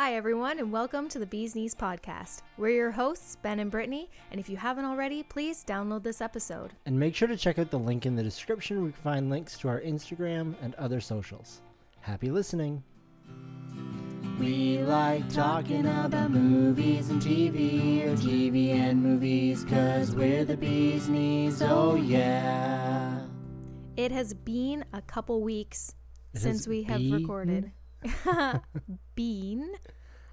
[0.00, 2.40] Hi, everyone, and welcome to the Bees Knees Podcast.
[2.56, 6.72] We're your hosts, Ben and Brittany, and if you haven't already, please download this episode.
[6.86, 9.28] And make sure to check out the link in the description where you can find
[9.28, 11.60] links to our Instagram and other socials.
[12.00, 12.82] Happy listening.
[14.38, 21.10] We like talking about movies and TV, or TV and movies, cause we're the bees
[21.10, 23.20] knees, oh yeah.
[23.98, 25.94] It has been a couple weeks
[26.32, 27.12] It since we have been?
[27.12, 27.72] recorded.
[29.14, 29.72] been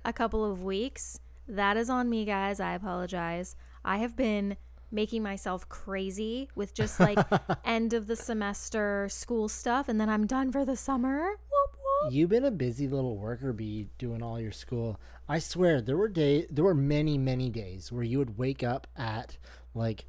[0.05, 1.19] a couple of weeks.
[1.47, 2.59] That is on me, guys.
[2.59, 3.55] I apologize.
[3.85, 4.57] I have been
[4.91, 7.19] making myself crazy with just like
[7.65, 11.19] end of the semester school stuff, and then I'm done for the summer.
[11.29, 12.13] Whoop, whoop.
[12.13, 14.99] You've been a busy little worker bee doing all your school.
[15.29, 18.87] I swear there were day there were many, many days where you would wake up
[18.95, 19.37] at
[19.73, 20.05] like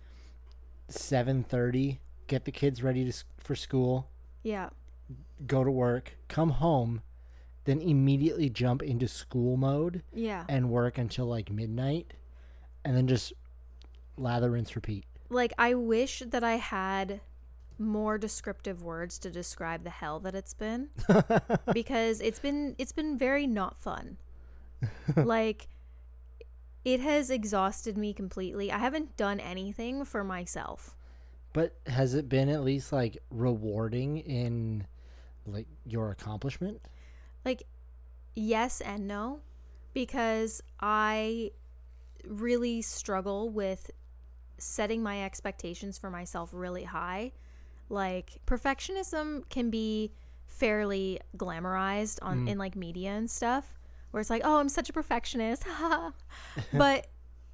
[0.88, 4.09] seven thirty, get the kids ready to, for school,
[4.42, 4.70] Yeah.
[5.47, 7.02] go to work, come home,
[7.68, 10.45] then immediately jump into school mode Yeah.
[10.48, 12.14] and work until like midnight,
[12.84, 13.34] and then just
[14.16, 15.05] lather, rinse, repeat.
[15.28, 17.20] like I wish that I had
[17.78, 20.88] more descriptive words to describe the hell that it's been
[21.75, 24.16] because it's been it's been very not fun.
[25.16, 25.69] like
[26.84, 28.72] it has exhausted me completely.
[28.72, 30.97] I haven't done anything for myself.
[31.53, 34.86] But has it been at least like rewarding in
[35.47, 36.80] like your accomplishment?
[37.44, 37.64] Like
[38.34, 39.41] yes and no
[39.94, 41.50] because I
[42.27, 43.91] really struggle with
[44.58, 47.33] setting my expectations for myself really high.
[47.89, 50.12] Like perfectionism can be
[50.47, 52.48] fairly glamorized on Mm.
[52.50, 53.78] in like media and stuff
[54.11, 55.64] where it's like, "Oh, I'm such a perfectionist."
[56.72, 57.06] but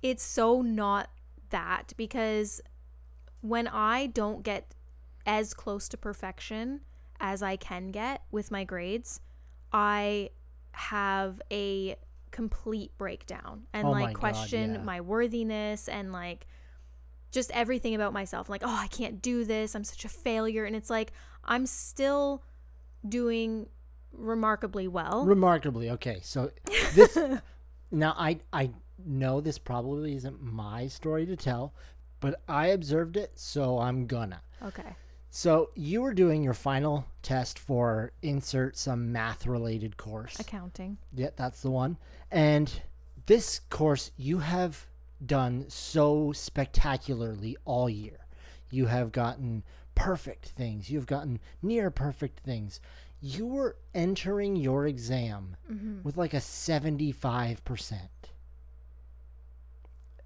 [0.02, 1.10] it's so not
[1.50, 2.60] that because
[3.40, 4.74] when I don't get
[5.26, 6.80] as close to perfection
[7.20, 9.20] as I can get with my grades,
[9.74, 10.30] I
[10.72, 11.96] have a
[12.30, 14.82] complete breakdown and Oh my like God, question yeah.
[14.82, 16.46] my worthiness and like
[17.32, 18.48] just everything about myself.
[18.48, 19.74] Like, oh, I can't do this.
[19.74, 20.64] I'm such a failure.
[20.64, 21.12] And it's like,
[21.44, 22.44] I'm still
[23.06, 23.66] doing
[24.12, 25.24] remarkably well.
[25.26, 26.20] Remarkably, okay.
[26.22, 26.52] So
[26.94, 27.18] this
[27.90, 28.70] now I I
[29.04, 31.74] know this probably isn't my story to tell,
[32.20, 34.40] but I observed it, so I'm gonna.
[34.62, 34.94] okay.
[35.36, 40.38] So you were doing your final test for insert some math related course.
[40.38, 40.96] Accounting.
[41.12, 41.98] Yeah, that's the one.
[42.30, 42.72] And
[43.26, 44.86] this course you have
[45.26, 48.18] done so spectacularly all year.
[48.70, 49.64] You have gotten
[49.96, 50.88] perfect things.
[50.88, 52.80] You've gotten near perfect things.
[53.20, 56.02] You were entering your exam Mm-hmm.
[56.04, 57.98] with like a 75%.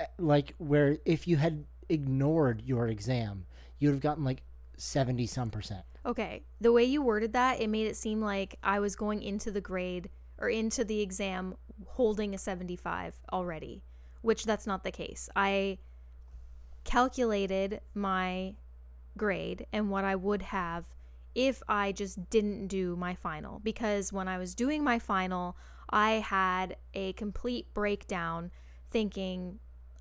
[0.00, 3.46] Eh, Like where if you had ignored your exam,
[3.78, 4.42] you'd have gotten like
[4.78, 5.84] 70 some percent.
[6.06, 6.44] Okay.
[6.60, 9.60] The way you worded that, it made it seem like I was going into the
[9.60, 11.56] grade or into the exam
[11.86, 13.82] holding a 75 already,
[14.22, 15.28] which that's not the case.
[15.36, 15.78] I
[16.84, 18.54] calculated my
[19.16, 20.86] grade and what I would have
[21.34, 25.56] if I just didn't do my final because when I was doing my final,
[25.90, 28.50] I had a complete breakdown
[28.90, 29.58] thinking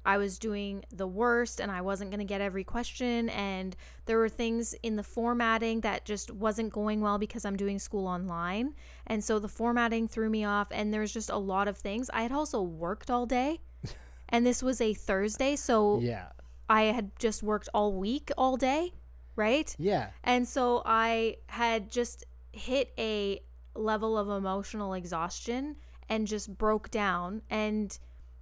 [0.07, 3.75] I was doing the worst and I wasn't going to get every question and
[4.05, 8.07] there were things in the formatting that just wasn't going well because I'm doing school
[8.07, 8.73] online.
[9.05, 12.09] And so the formatting threw me off and there's just a lot of things.
[12.13, 13.59] I had also worked all day.
[14.29, 16.27] and this was a Thursday, so Yeah.
[16.69, 18.93] I had just worked all week all day,
[19.35, 19.75] right?
[19.77, 20.11] Yeah.
[20.23, 23.41] And so I had just hit a
[23.75, 25.75] level of emotional exhaustion
[26.07, 27.41] and just broke down.
[27.49, 27.97] And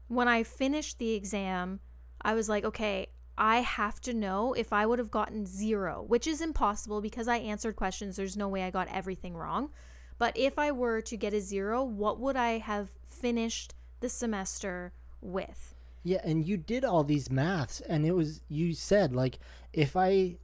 [0.07, 1.79] when I finished the exam,
[2.21, 3.07] I was like, okay,
[3.37, 7.37] I have to know if I would have gotten zero, which is impossible because I
[7.37, 8.15] answered questions.
[8.15, 9.71] There's no way I got everything wrong.
[10.17, 14.93] But if I were to get a zero, what would I have finished the semester
[15.21, 15.75] with?
[16.03, 19.39] Yeah, and you did all these maths, and it was you said like
[19.73, 20.37] if I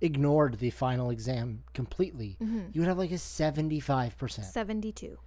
[0.00, 2.74] ignored the final exam completely, Mhm.
[2.74, 4.46] you would have like a seventy-five percent.
[4.46, 5.18] 72.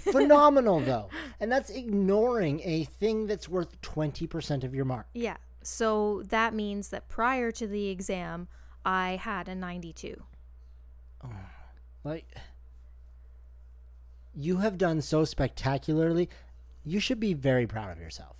[0.00, 1.08] Phenomenal though,
[1.40, 5.06] and that's ignoring a thing that's worth twenty percent of your mark.
[5.14, 5.36] Yeah.
[5.62, 8.48] So that means that prior to the exam,
[8.84, 10.22] I had a 92.
[12.04, 12.26] Like
[14.38, 16.28] you have done so spectacularly.
[16.84, 18.36] You should be very proud of yourself.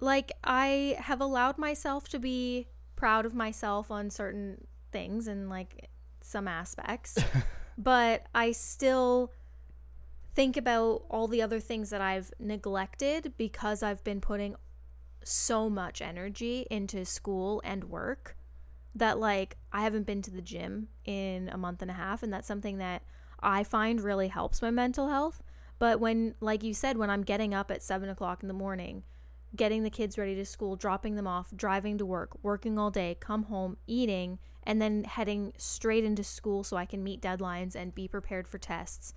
[0.00, 5.88] Like, I have allowed myself to be proud of myself on certain things and like
[6.20, 7.18] some aspects,
[7.78, 9.32] but I still
[10.38, 14.54] think about all the other things that I've neglected because I've been putting
[15.24, 18.36] so much energy into school and work
[18.94, 22.32] that like I haven't been to the gym in a month and a half and
[22.32, 23.02] that's something that
[23.40, 25.42] I find really helps my mental health
[25.80, 29.02] But when, like you said, when I'm getting up at seven o'clock in the morning,
[29.56, 33.16] getting the kids ready to school, dropping them off, driving to work, working all day,
[33.18, 37.92] come home, eating, and then heading straight into school so I can meet deadlines and
[37.92, 39.14] be prepared for tests.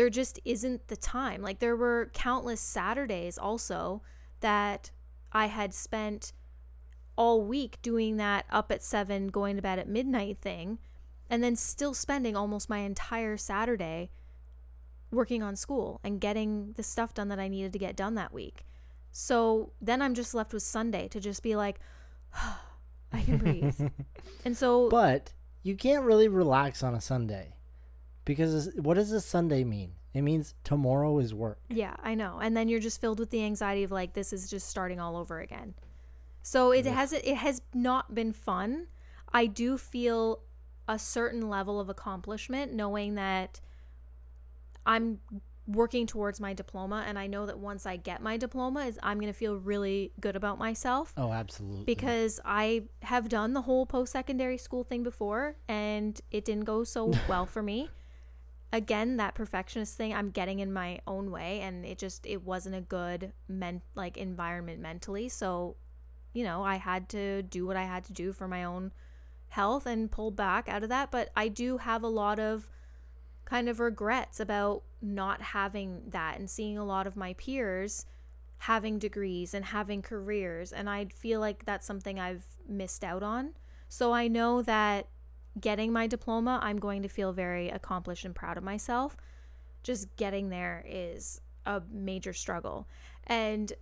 [0.00, 1.42] There just isn't the time.
[1.42, 4.00] Like, there were countless Saturdays also
[4.40, 4.90] that
[5.30, 6.32] I had spent
[7.16, 10.78] all week doing that up at seven, going to bed at midnight thing,
[11.28, 14.10] and then still spending almost my entire Saturday
[15.10, 18.32] working on school and getting the stuff done that I needed to get done that
[18.32, 18.64] week.
[19.12, 21.78] So then I'm just left with Sunday to just be like,
[23.12, 23.78] I can breathe.
[24.46, 27.52] and so, But you can't really relax on a Sunday
[28.30, 29.90] because what does a Sunday mean?
[30.14, 31.58] It means tomorrow is work.
[31.68, 32.38] yeah, I know.
[32.40, 35.16] And then you're just filled with the anxiety of like, this is just starting all
[35.16, 35.74] over again.
[36.42, 38.86] So it has it has not been fun.
[39.32, 40.42] I do feel
[40.88, 43.60] a certain level of accomplishment knowing that
[44.86, 45.18] I'm
[45.66, 49.18] working towards my diploma and I know that once I get my diploma is I'm
[49.20, 51.84] going to feel really good about myself Oh, absolutely.
[51.84, 57.12] because I have done the whole post-secondary school thing before and it didn't go so
[57.28, 57.88] well for me.
[58.72, 62.76] Again, that perfectionist thing I'm getting in my own way and it just it wasn't
[62.76, 65.28] a good men like environment mentally.
[65.28, 65.76] So,
[66.32, 68.92] you know, I had to do what I had to do for my own
[69.48, 72.70] health and pull back out of that, but I do have a lot of
[73.44, 78.06] kind of regrets about not having that and seeing a lot of my peers
[78.58, 83.54] having degrees and having careers and I feel like that's something I've missed out on.
[83.88, 85.08] So I know that
[85.58, 89.16] getting my diploma, I'm going to feel very accomplished and proud of myself.
[89.82, 92.86] Just getting there is a major struggle.
[93.26, 93.72] And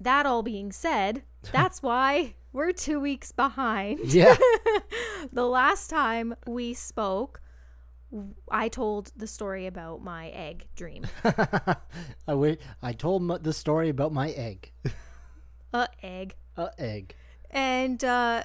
[0.00, 1.22] that all being said,
[1.52, 4.00] that's why we're 2 weeks behind.
[4.04, 4.36] yeah.
[5.32, 7.40] the last time we spoke,
[8.50, 11.06] I told the story about my egg dream.
[11.24, 12.60] I wait.
[12.82, 14.70] I told the story about my egg.
[15.72, 16.34] A egg.
[16.58, 17.14] A egg.
[17.50, 18.42] And uh,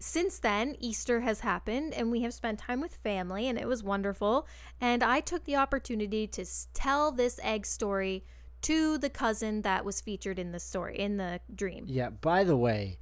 [0.00, 3.82] since then, Easter has happened, and we have spent time with family, and it was
[3.82, 4.48] wonderful.
[4.80, 8.24] And I took the opportunity to tell this egg story
[8.62, 11.84] to the cousin that was featured in the story, in the dream.
[11.86, 12.10] Yeah.
[12.10, 12.98] By the way,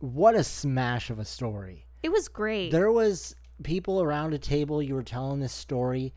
[0.00, 1.86] what a smash of a story.
[2.02, 2.72] It was great.
[2.72, 4.82] There was people around a table.
[4.82, 6.12] You were telling this story.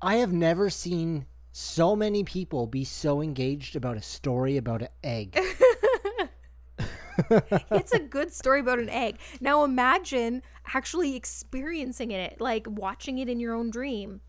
[0.00, 4.88] I have never seen so many people be so engaged about a story about an
[5.02, 5.36] egg.
[7.70, 9.18] it's a good story about an egg.
[9.40, 10.42] Now imagine
[10.74, 14.20] actually experiencing it, like watching it in your own dream.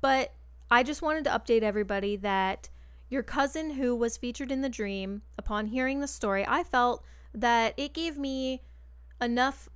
[0.00, 0.32] But
[0.70, 2.68] I just wanted to update everybody that
[3.08, 7.04] your cousin who was featured in the dream, upon hearing the story, I felt
[7.34, 8.62] that it gave me
[9.20, 9.68] enough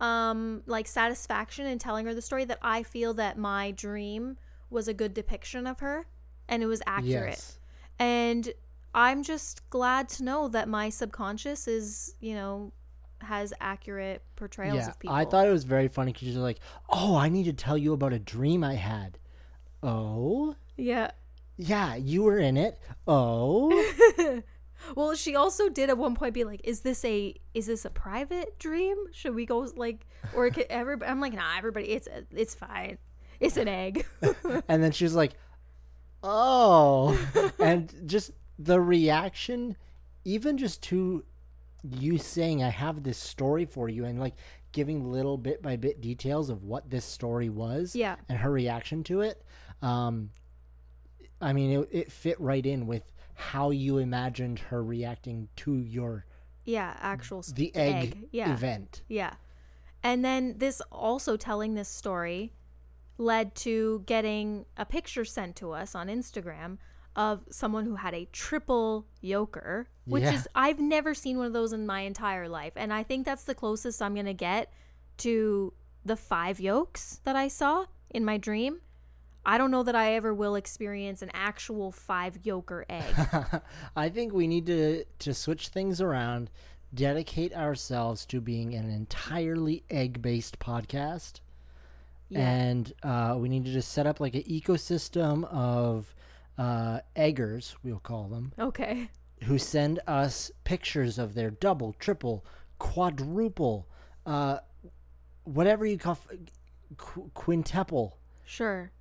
[0.00, 4.38] um like satisfaction in telling her the story that I feel that my dream
[4.70, 6.06] was a good depiction of her
[6.48, 7.30] and it was accurate.
[7.30, 7.58] yes.
[7.98, 8.50] And
[8.94, 12.72] I'm just glad to know that my subconscious is, you know,
[13.20, 14.88] has accurate portrayals Yeah.
[14.88, 15.14] of people.
[15.14, 17.92] I thought it was very funny because you're like, oh, I need to tell you
[17.92, 19.18] about a dream I had.
[19.82, 20.54] Oh.
[20.76, 21.10] Yeah.
[21.56, 22.78] Yeah, you were in it.
[23.06, 23.70] Oh.
[24.96, 27.90] Well, she also did at one point be like, "Is this a is this a
[27.90, 28.96] private dream?
[29.12, 32.96] Should we go like or can everybody?" I'm like, "Nah, everybody, it's it's fine.
[33.40, 34.06] It's an egg."
[34.68, 35.32] and then she's like,
[36.22, 37.18] "Oh,"
[37.58, 38.30] and just
[38.62, 39.76] the reaction,
[40.24, 41.24] even just to
[41.82, 44.34] you saying, "I have this story for you," and like
[44.72, 48.16] giving little bit by bit details of what this story was, Yeah.
[48.28, 49.42] and her reaction to it.
[49.82, 50.30] Um,
[51.40, 56.26] I mean, it, it fit right in with how you imagined her reacting to your
[56.66, 58.52] yeah, actual s- the egg, Yeah.
[58.52, 59.02] event.
[59.08, 59.34] Yeah.
[60.02, 62.52] And then this also telling this story
[63.16, 66.76] led to getting a picture sent to us on Instagram
[67.20, 70.34] of someone who had a triple yoker, which Yeah.
[70.34, 72.72] is I've never seen one of those in my entire life.
[72.76, 74.72] And I think that's the closest I'm going to get
[75.18, 75.72] to
[76.04, 78.80] the five yolks that I saw in my dream.
[79.44, 83.62] I don't know that I ever will experience an actual five yoker egg.
[83.96, 86.50] I think we need to to switch things around,
[86.94, 91.40] dedicate ourselves to being an entirely egg-based podcast,
[92.28, 92.40] Yeah.
[92.50, 96.14] and uh, we need to just set up like an ecosystem of
[96.60, 99.08] uh, eggers, we'll call them, okay.
[99.44, 102.44] who send us pictures of their double, triple,
[102.78, 103.88] quadruple,
[104.26, 104.58] uh,
[105.44, 106.28] whatever you call f-
[106.98, 108.92] qu- quintuple, Sure.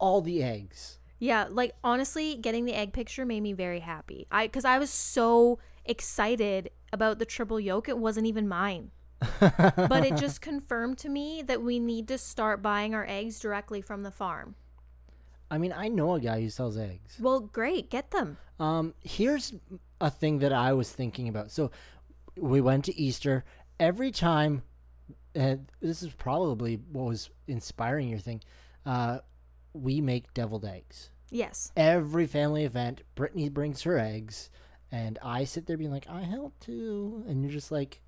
[0.00, 0.98] all the eggs.
[1.20, 4.26] Yeah, like honestly, getting the egg picture made me very happy.
[4.30, 8.90] I because I was so excited about the triple yolk, it wasn't even mine.
[9.40, 13.80] but it just confirmed to me that we need to start buying our eggs directly
[13.80, 14.56] from the farm.
[15.50, 17.16] I mean, I know a guy who sells eggs.
[17.20, 18.38] Well, great, get them.
[18.58, 19.54] Um, here's
[20.00, 21.50] a thing that I was thinking about.
[21.50, 21.70] So
[22.36, 23.44] we went to Easter.
[23.78, 24.62] Every time,
[25.34, 28.42] and this is probably what was inspiring your thing.
[28.84, 29.18] Uh,
[29.72, 31.10] we make deviled eggs.
[31.30, 31.72] Yes.
[31.76, 34.48] Every family event, Brittany brings her eggs,
[34.90, 38.00] and I sit there being like, "I help too," and you're just like,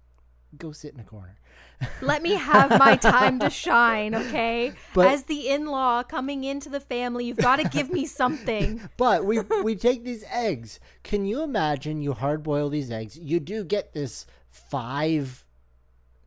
[0.56, 1.36] "Go sit in a corner."
[2.02, 4.72] Let me have my time to shine, okay?
[4.94, 8.80] But- As the in-law coming into the family, you've got to give me something.
[8.96, 10.80] But we we take these eggs.
[11.04, 13.16] Can you imagine you hard boil these eggs?
[13.18, 15.44] You do get this five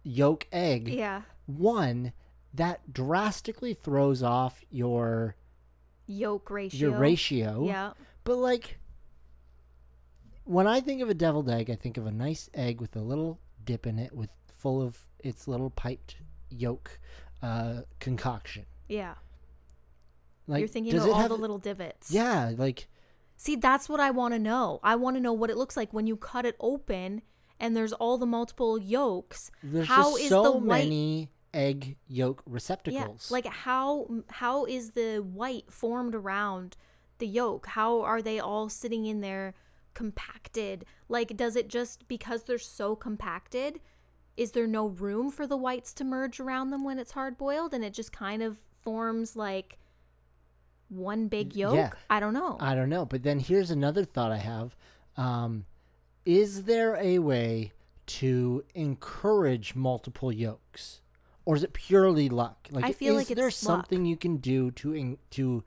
[0.03, 0.87] yolk egg.
[0.87, 1.23] Yeah.
[1.47, 2.13] One
[2.53, 5.35] that drastically throws off your
[6.07, 6.89] Yolk ratio.
[6.89, 7.65] your ratio.
[7.67, 7.91] Yeah.
[8.23, 8.77] But like
[10.43, 13.01] when I think of a deviled egg, I think of a nice egg with a
[13.01, 16.17] little dip in it with full of its little piped
[16.49, 16.99] yolk
[17.41, 18.65] uh concoction.
[18.87, 19.15] Yeah.
[20.47, 22.11] Like You're thinking does of it all have the little divots.
[22.11, 22.87] Yeah, like
[23.37, 24.79] See, that's what I want to know.
[24.83, 27.23] I want to know what it looks like when you cut it open
[27.59, 29.49] and there's all the multiple yolks.
[29.63, 33.31] there's How just is so the white many egg yolk Yeah, receptacles.
[33.31, 36.77] like how how is the white formed around
[37.17, 37.65] the yolk?
[37.67, 39.53] How are they all sitting in there
[39.93, 40.85] compacted?
[41.09, 43.79] Like does it just because they're so compacted,
[44.37, 47.73] is there no room for the whites to merge around them when it's hard boiled
[47.73, 49.77] and it just kind of forms like
[50.89, 51.75] one big yolk?
[51.75, 51.91] yeah.
[52.09, 52.57] I don't know.
[52.59, 53.05] I don't know.
[53.05, 54.75] But then here's another thought I have.
[55.17, 55.65] Um,
[56.25, 57.71] is there a way
[58.07, 61.01] to encourage multiple yolks?
[61.45, 62.67] Or is it purely luck?
[62.71, 63.87] Like, I feel is like there it's luck.
[63.87, 65.63] something you can do to in, to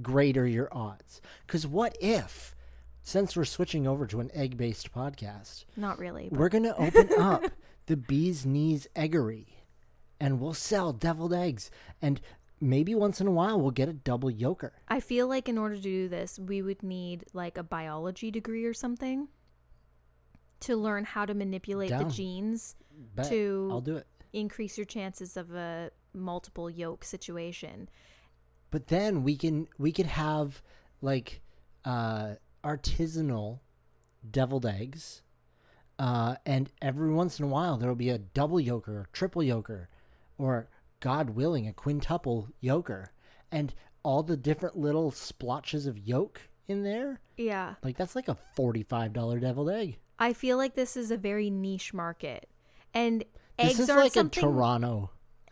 [0.00, 1.20] greater your odds?
[1.46, 2.54] Because what if,
[3.02, 6.28] since we're switching over to an egg-based podcast, Not really.
[6.30, 7.44] We're gonna open up
[7.86, 9.46] the bee's knees eggery,
[10.20, 11.70] and we'll sell deviled eggs,
[12.02, 12.20] and
[12.60, 14.70] maybe once in a while we'll get a double yoker.
[14.88, 18.64] I feel like in order to do this, we would need like a biology degree
[18.64, 19.28] or something
[20.60, 22.04] to learn how to manipulate Down.
[22.04, 22.76] the genes
[23.14, 23.28] Bet.
[23.30, 24.06] To- I'll do it.
[24.34, 27.88] increase your chances of a multiple yolk situation.
[28.70, 30.60] But then we can we could have
[31.00, 31.40] like
[31.86, 33.60] uh artisanal
[34.28, 35.22] deviled eggs.
[35.98, 39.42] Uh, and every once in a while there will be a double yolker or triple
[39.42, 39.86] yolker
[40.38, 40.68] or
[41.00, 43.08] God willing a quintuple yolker
[43.52, 47.74] and all the different little splotches of yolk in there Yeah.
[47.82, 51.92] like that's like a $45 deviled egg I feel like this is a very niche
[51.94, 52.48] market.
[52.94, 53.20] And
[53.58, 55.10] this eggs is aren't like something a Toronto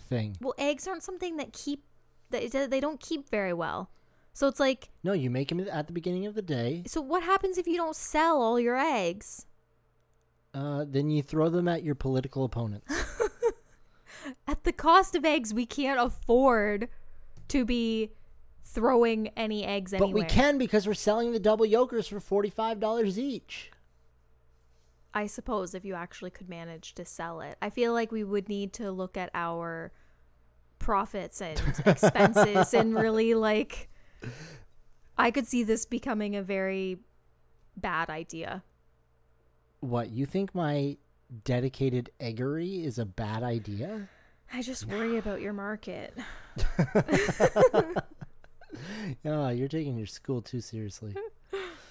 [0.09, 1.85] thing Well, eggs aren't something that keep
[2.31, 3.91] that they don't keep very well.
[4.38, 7.25] So it's like no you make them at the beginning of the day so what
[7.25, 9.47] happens if you don't sell all your eggs?
[10.54, 12.87] uh, then you throw them at your political opponents
[14.47, 16.88] At the cost of eggs, we can't afford
[17.49, 18.12] to be
[18.64, 23.18] throwing any eggs But we can because we're selling the double yolkers for forty-five dollars
[23.18, 23.73] each.
[25.14, 27.57] I suppose if you actually could manage to sell it.
[27.61, 29.90] I feel like we would need to look at our
[30.78, 33.88] profits and expenses and really like
[35.17, 36.99] I could see this becoming a very
[37.77, 38.63] bad idea.
[39.81, 40.97] What you think my
[41.45, 44.09] dedicated eggery is a bad idea?
[44.53, 46.17] I just worry about your market.
[49.25, 51.15] Oh, you're taking your school too seriously.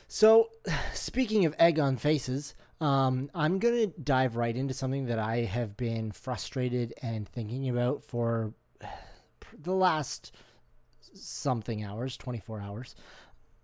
[0.08, 0.50] so,
[0.94, 5.76] speaking of egg on faces, um, I'm gonna dive right into something that I have
[5.78, 8.54] been frustrated and thinking about for
[9.60, 10.36] the last
[11.22, 12.96] something hours, 24 hours.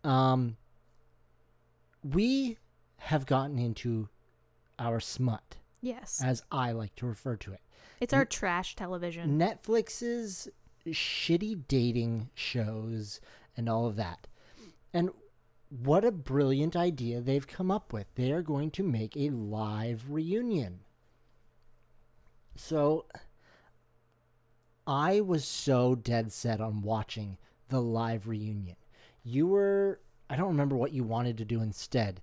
[0.04, 0.58] Um,
[2.04, 2.58] we
[2.98, 4.10] have gotten into
[4.80, 6.22] our smut, Yes.
[6.24, 7.62] as I like to refer to it.
[8.00, 9.38] It's our trash television.
[9.40, 10.50] Netflix's
[10.86, 13.22] shitty dating shows
[13.56, 14.28] and all of that.
[14.94, 15.12] And
[15.70, 18.08] what a brilliant idea they've come up with.
[18.16, 20.82] They are going to make a live reunion.
[22.56, 23.06] So
[24.86, 27.38] I was so dead set on watching
[27.70, 28.76] the live reunion.
[29.24, 30.00] You were,
[30.30, 32.22] I don't remember what you wanted to do instead,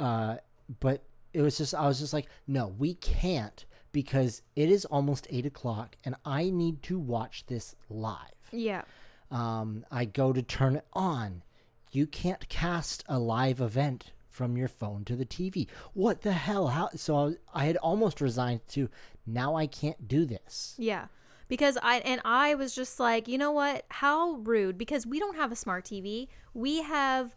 [0.00, 0.36] uh,
[0.80, 5.26] but it was just, I was just like, no, we can't because it is almost
[5.30, 8.16] eight o'clock and I need to watch this live.
[8.52, 8.82] Yeah.
[9.30, 11.42] Um, I go to turn it on.
[11.90, 15.66] You can't cast a live event from your phone to the TV.
[15.94, 16.68] What the hell?
[16.68, 16.90] How?
[16.94, 18.88] So I, was, I had almost resigned to
[19.26, 20.74] now I can't do this.
[20.78, 21.06] Yeah.
[21.48, 23.84] Because I and I was just like, you know what?
[23.88, 26.28] How rude because we don't have a smart TV.
[26.54, 27.34] We have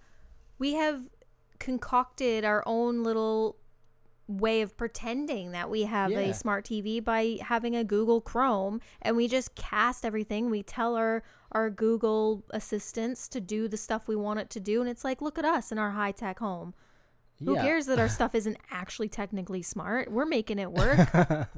[0.60, 1.10] we have
[1.60, 3.56] concocted our own little
[4.28, 6.20] way of pretending that we have Yeah.
[6.20, 10.50] a smart TV by having a Google Chrome and we just cast everything.
[10.50, 14.80] We tell our our Google assistants to do the stuff we want it to do
[14.82, 16.74] and it's like look at us in our high-tech home.
[17.44, 17.64] Who Yeah.
[17.64, 20.12] cares that our stuff isn't actually technically smart?
[20.12, 21.10] We're making it work.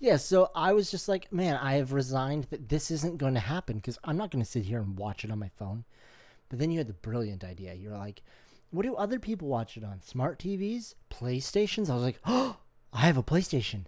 [0.00, 3.40] yeah, so I was just like, man, I have resigned that this isn't going to
[3.40, 5.84] happen because I'm not going to sit here and watch it on my phone.
[6.48, 7.74] But then you had the brilliant idea.
[7.74, 8.22] You're like,
[8.70, 10.00] what do other people watch it on?
[10.02, 10.94] Smart TVs?
[11.10, 11.88] PlayStations?
[11.90, 12.56] I was like, oh,
[12.92, 13.84] I have a PlayStation.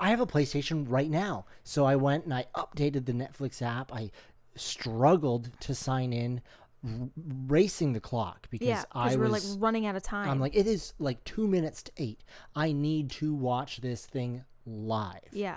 [0.00, 1.46] I have a PlayStation right now.
[1.64, 3.92] So I went and I updated the Netflix app.
[3.92, 4.10] I
[4.56, 6.40] struggled to sign in,
[6.84, 7.08] r-
[7.46, 10.28] racing the clock because yeah, I we're was like running out of time.
[10.28, 12.22] I'm like, it is like two minutes to eight.
[12.54, 15.20] I need to watch this thing live.
[15.32, 15.56] yeah.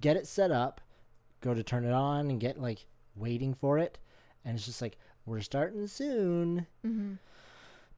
[0.00, 0.80] Get it set up,
[1.40, 2.84] go to turn it on and get like
[3.16, 3.98] waiting for it.
[4.44, 6.66] And it's just like, we're starting soon.
[6.82, 7.14] hmm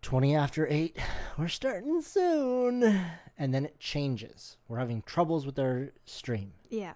[0.03, 0.97] 20 after eight,
[1.39, 2.83] we're starting soon.
[3.37, 4.57] And then it changes.
[4.69, 6.53] We're having troubles with our stream.
[6.71, 6.93] Yeah.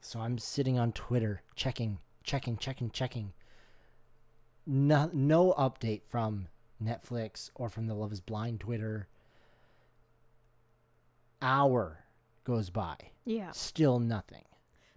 [0.00, 3.32] So I'm sitting on Twitter checking, checking, checking, checking.
[4.66, 6.48] No, no update from
[6.82, 9.08] Netflix or from the Love is Blind Twitter.
[11.42, 12.04] Hour
[12.44, 12.96] goes by.
[13.24, 13.50] Yeah.
[13.52, 14.44] Still nothing.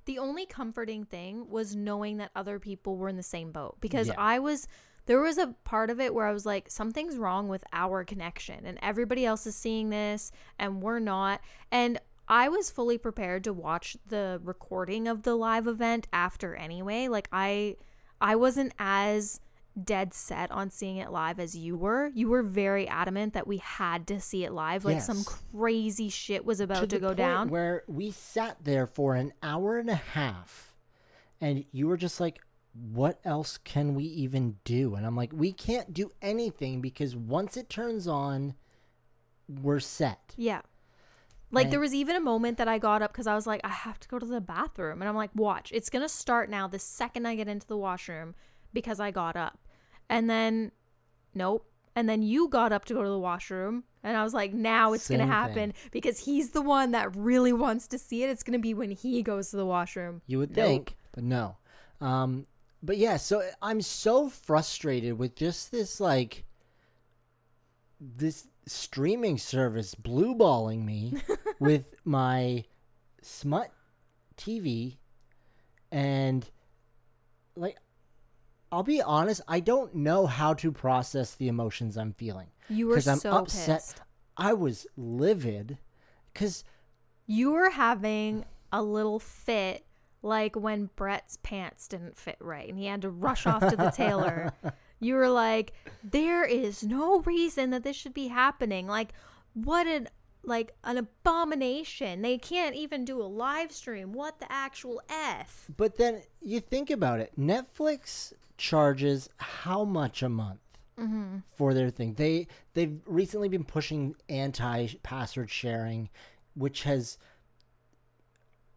[0.05, 4.07] The only comforting thing was knowing that other people were in the same boat because
[4.07, 4.15] Yeah.
[4.17, 4.67] I was
[5.05, 8.65] there was a part of it where I was like something's wrong with our connection
[8.65, 11.41] and everybody else is seeing this and we're not
[11.71, 17.07] and I was fully prepared to watch the recording of the live event after anyway
[17.09, 17.75] like I
[18.21, 19.39] I wasn't as
[19.81, 22.11] dead set on seeing it live as you were.
[22.13, 26.45] You were very adamant that we had to see it live like some crazy shit
[26.45, 27.49] was about to, the go down.
[27.49, 30.75] Where we sat there for an hour and a half,
[31.41, 32.39] and you were just like,
[32.73, 37.57] "What else can we even do?" And I'm like, "We can't do anything because once
[37.57, 38.53] it turns on,
[39.47, 40.61] we're set." Yeah.
[41.51, 43.61] Like And- there was even a moment that I got up because I was like,
[43.63, 45.01] I have to go to the bathroom.
[45.03, 47.77] And I'm like, watch, it's going to start now the second I get into the
[47.77, 48.33] washroom
[48.73, 49.59] because I got up.
[50.13, 50.71] And then,
[51.33, 51.65] nope.
[51.95, 53.83] And then you got up to go to the washroom.
[54.03, 57.53] And I was like, now it's going to happen because he's the one that really
[57.53, 58.29] wants to see it.
[58.29, 60.21] It's going to be when he goes to the washroom.
[60.27, 60.65] You would Nope.
[60.65, 61.57] think, but no.
[62.01, 62.45] Um,
[62.81, 66.43] but yeah, so I'm so frustrated with just this like
[68.01, 71.13] this streaming service blue balling me
[71.59, 72.65] with my
[73.21, 73.71] smut
[74.35, 74.97] TV
[75.91, 76.49] and
[77.55, 77.77] like
[78.73, 82.47] I'll be honest, I don't know how to process the emotions I'm feeling.
[82.69, 83.79] You were I'm so upset.
[83.81, 84.01] pissed.
[84.35, 85.77] I was livid
[86.33, 86.63] cuz
[87.27, 89.85] You were having a little fit
[90.23, 93.91] like when Brett's pants didn't fit right and he had to rush off to the
[93.91, 94.53] tailor.
[94.99, 98.87] You were like, there is no reason that this should be happening.
[98.87, 99.09] Like,
[99.53, 100.07] what an
[100.43, 102.21] like an abomination.
[102.21, 104.11] They can't even do a live stream.
[104.13, 105.65] What the actual F?
[105.75, 107.31] But then you think about it.
[107.39, 110.59] Netflix charges how much a month
[110.99, 111.37] mm-hmm.
[111.55, 112.15] for their thing?
[112.15, 116.09] They they've recently been pushing anti-password sharing,
[116.55, 117.17] which has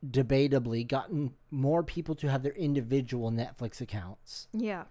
[0.08, 4.84] debatably gotten more people to have their individual Netflix accounts, Yeah.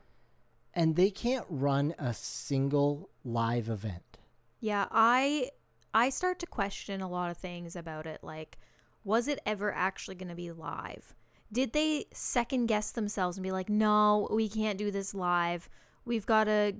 [0.74, 4.18] and they can't run a single live event.
[4.60, 5.52] Yeah, I
[5.95, 8.58] I start to question a lot of things about it like
[9.03, 11.13] was it ever actually going to be live?
[11.51, 15.69] Did they second guess themselves and be like, "No, we can't do this live.
[16.03, 16.75] We've got to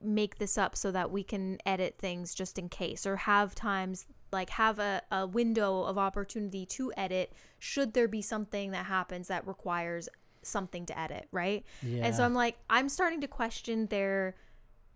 [0.00, 4.06] make this up so that we can edit things just in case or have times
[4.32, 9.28] like have a, a window of opportunity to edit should there be something that happens
[9.28, 10.08] that requires
[10.42, 11.64] something to edit, right?
[11.82, 12.06] yeah.
[12.06, 14.36] And so I'm like, I'm starting to question their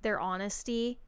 [0.03, 1.01] their honesty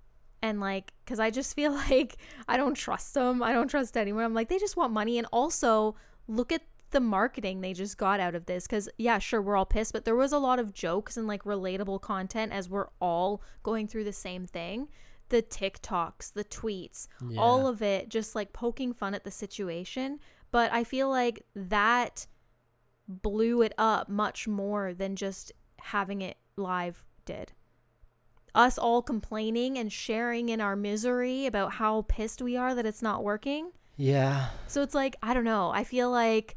[0.43, 2.17] and like because I just feel like
[2.49, 3.43] I don't trust them.
[3.43, 4.25] I don't trust anyone.
[4.25, 5.19] I'm like, they just want money.
[5.19, 5.97] And also
[6.29, 8.67] look at the marketing they just got out of this.
[8.67, 11.45] Cause yeah, sure, we're all pissed, but there was a lot of jokes and like
[11.45, 14.89] relatable content as we're all going through the same thing.
[15.29, 17.07] The TikToks, the tweets,
[17.39, 20.19] all of it just like poking fun at the situation.
[20.51, 22.27] But I feel like that
[23.07, 27.53] blew it up much more than just having it live did.
[28.55, 33.03] Us all complaining and sharing in our misery about how pissed we are that it's
[33.03, 33.71] not working.
[33.97, 34.49] Yeah.
[34.67, 35.71] So it's like, I don't know.
[35.71, 36.57] I feel like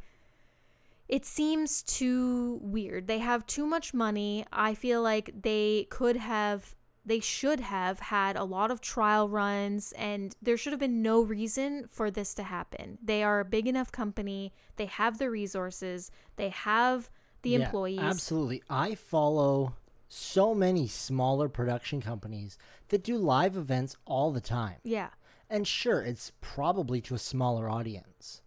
[1.08, 3.08] it seems too weird.
[3.08, 4.46] They have too much money.
[4.52, 6.74] I feel like they could have,
[7.06, 11.22] they should have had a lot of trial runs, and there should have been no
[11.22, 12.98] reason for this to happen.
[13.04, 14.54] They are a big enough company.
[14.78, 18.00] They have the resources, they have the Yeah, employees.
[18.00, 18.64] Absolutely.
[18.70, 19.76] I follow
[20.14, 22.58] so many smaller production companies
[22.90, 24.76] that do live events all the time.
[24.84, 25.10] Yeah.
[25.50, 28.42] And sure, it's probably to a smaller audience.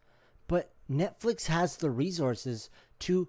[0.46, 3.28] But Netflix has the resources to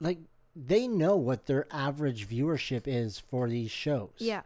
[0.00, 0.18] like
[0.54, 4.12] they know what their average viewership is for these shows.
[4.18, 4.42] Yeah,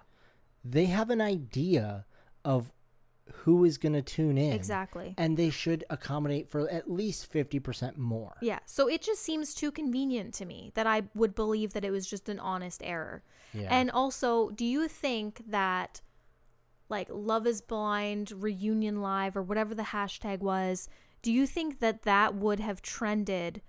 [0.65, 2.07] They have an idea
[2.45, 2.73] of
[3.33, 4.53] who is going to tune in.
[4.53, 5.15] exactly.
[5.17, 8.37] And they should accommodate for at least 50% more.
[8.43, 11.91] Yeah, so it just seems too convenient to me that I would believe that it
[11.91, 13.23] was just an honest error.
[13.53, 13.69] Yeah.
[13.71, 16.01] And also, do you think that
[16.89, 20.89] like Love is Blind reunion live or whatever the hashtag was,
[21.23, 23.63] do you think that that would have trended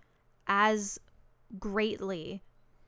[0.48, 1.00] as
[1.58, 2.44] greatly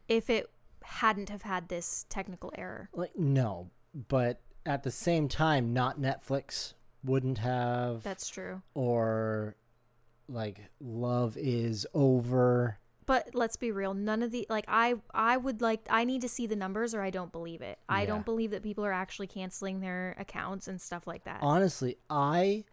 [0.08, 0.50] if it
[0.84, 2.90] hadn't have had this technical error?
[2.94, 3.70] like no,
[4.10, 8.62] but at the same time not Netflix wouldn't have That's true.
[8.74, 9.56] or
[10.28, 12.78] like love is over.
[13.06, 16.28] But let's be real, none of the like I I would like I need to
[16.30, 17.80] see the numbers or I don't believe it.
[17.88, 18.08] I Yeah.
[18.08, 21.40] don't believe that people are actually canceling their accounts and stuff like that.
[21.42, 22.66] Honestly, I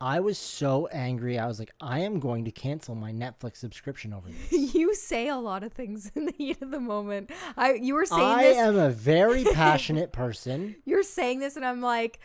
[0.00, 1.38] I was so angry.
[1.38, 4.74] I was like, I am going to cancel my Netflix subscription over this.
[4.74, 7.30] you say a lot of things in the heat of the moment.
[7.56, 10.76] I you were saying I this am a very passionate person.
[10.84, 12.18] you're saying this and I'm like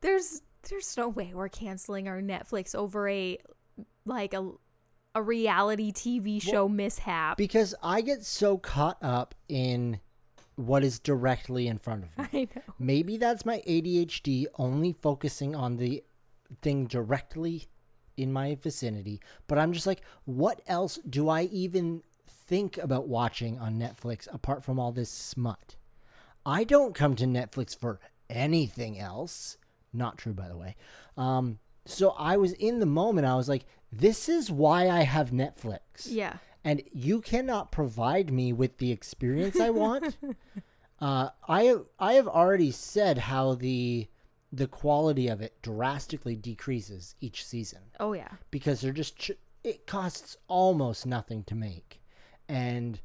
[0.00, 3.38] there's there's no way we're canceling our Netflix over a
[4.06, 4.50] like a
[5.14, 7.36] a reality TV show mishap.
[7.36, 9.98] because I get so caught up in
[10.56, 12.48] what is directly in front of me.
[12.54, 12.62] I know.
[12.78, 16.02] Maybe that's my ADHD only focusing on the
[16.62, 17.66] thing directly
[18.16, 23.58] in my vicinity, but I'm just like, what else do I even think about watching
[23.58, 25.76] on Netflix apart from all this smut?
[26.44, 29.56] I don't come to Netflix for anything else.
[29.92, 30.76] Not true, by the way.
[31.16, 35.30] Um, so I was in the moment, I was like, this is why I have
[35.30, 36.36] Netflix Yeah.
[36.64, 40.16] and you cannot provide me with the experience I want.
[41.00, 44.06] uh, I I have already said how the
[44.52, 48.28] the quality of it drastically decreases each season Oh yeah.
[48.50, 49.30] because they're just ch-
[49.62, 52.00] it costs almost nothing to make,
[52.48, 53.00] and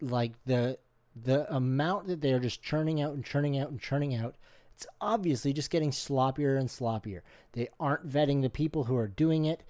[0.00, 0.78] like the
[1.14, 4.34] the amount that they are just churning out and churning out and churning out.
[4.74, 7.20] It's obviously just getting sloppier and sloppier.
[7.52, 9.62] They aren't vetting the people who are doing it.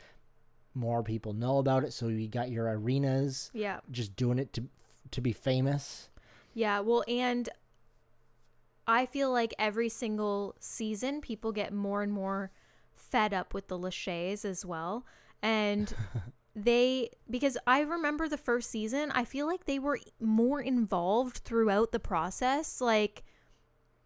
[0.74, 3.78] More people know about it, so you got your arenas Yeah.
[3.90, 4.64] just doing it to
[5.12, 6.08] to be famous.
[6.54, 7.48] Yeah, well, and
[8.86, 12.50] I feel like every single season, people get more and more
[12.94, 15.04] fed up with the Lachey's as well.
[15.42, 15.92] And
[16.54, 21.92] they, because I remember the first season, I feel like they were more involved throughout
[21.92, 23.24] the process, like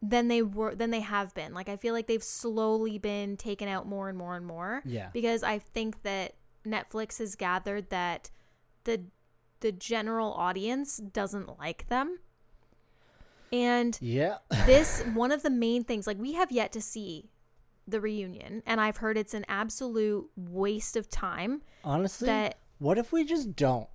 [0.03, 1.53] than they were, than they have been.
[1.53, 5.11] Like, I feel like they've slowly been taken out more and more and more Yeah.
[5.13, 6.35] because I think that
[6.67, 8.31] Netflix has gathered that
[8.85, 9.03] the
[9.61, 12.19] the general audience doesn't like them.
[13.53, 14.39] And Yeah.
[14.67, 17.31] this one of the main things like we have yet to see
[17.89, 23.13] the reunion and I've heard it's an absolute waste of time Honestly, that what if
[23.13, 23.89] we just don't?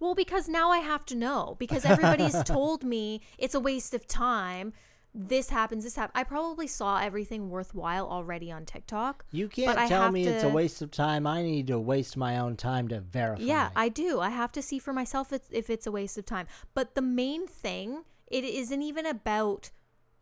[0.00, 4.06] well because now I have to know because everybody's told me it's a waste of
[4.06, 4.72] time.
[5.16, 6.18] This happens, this happens.
[6.18, 9.24] I probably saw everything worthwhile already on TikTok.
[9.30, 11.24] You can't tell me it's a waste of time.
[11.24, 13.44] I need to waste my own time to verify.
[13.44, 14.18] Yeah, I do.
[14.18, 16.48] I have to see for myself if, if it's a waste of time.
[16.74, 19.70] But the main thing, it isn't even about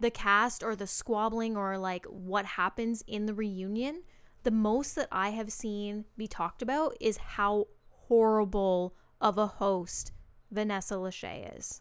[0.00, 4.02] the cast or the squabbling or like what happens in the reunion.
[4.42, 7.68] The most that I have seen be talked about is how
[8.08, 10.12] horrible of a host
[10.50, 11.80] Vanessa Lachey is.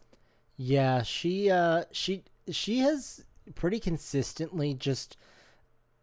[0.56, 5.16] Yeah, she uh she she has pretty consistently just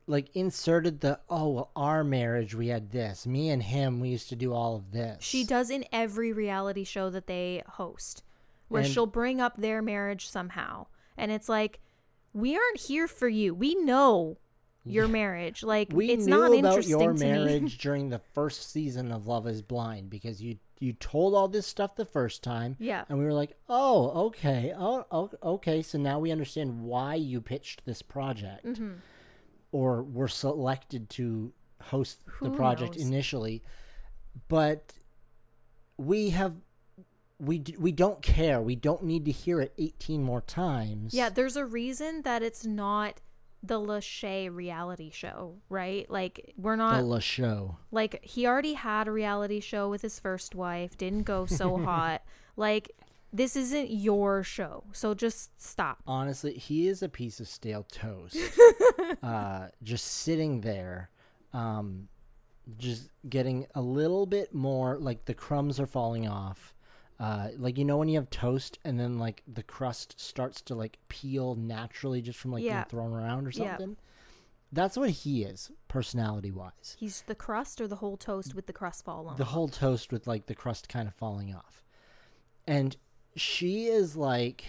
[0.08, 4.27] like inserted the oh well our marriage we had this me and him we used
[4.27, 8.23] to do all of this She does in every reality show that they host,
[8.69, 10.88] where And- she'll bring up their marriage somehow.
[11.17, 11.79] And it's like,
[12.34, 13.53] we aren't here for you.
[13.53, 14.38] We know
[14.86, 15.62] your marriage.
[15.63, 17.32] Like, we it's knew not about interesting your to me.
[17.32, 21.67] marriage during the first season of Love Is Blind because you you told all this
[21.67, 23.03] stuff the first time Yeah.
[23.10, 27.41] and we were like oh okay oh, oh okay so now we understand why you
[27.41, 28.93] pitched this project Mm-hmm.
[29.73, 31.51] or were selected to
[31.82, 33.05] host the project knows?
[33.05, 33.62] initially
[34.47, 34.93] but
[35.97, 36.53] we have
[37.39, 41.30] we d- we don't care we don't need to hear it 18 more times Yeah,
[41.30, 43.21] there's a reason that it's not
[43.62, 46.10] the Lachey reality show, right?
[46.10, 50.02] Like, we're not the not La show like he already had a reality show with
[50.02, 52.21] his first wife, didn't go so hot.
[52.56, 52.91] Like,
[53.32, 54.86] this isn't your show.
[54.91, 55.99] So just stop.
[56.08, 58.38] honestly he is a piece of stale toast
[59.23, 61.10] uh just sitting there
[61.54, 62.08] um
[62.78, 66.73] just getting a little bit more like the crumbs are falling off
[67.19, 70.75] uh like you know when you have toast and then like the crust starts to
[70.75, 72.84] like peel naturally just from like Yeah.
[72.84, 73.77] being thrown around or Yeah.
[73.77, 73.97] something
[74.71, 76.95] That's what he is, personality wise.
[76.99, 79.38] He's the crust or the whole toast with the crust falling off?
[79.38, 81.84] The whole toast with like the crust kind of falling off.
[82.67, 82.95] And
[83.36, 84.63] she is like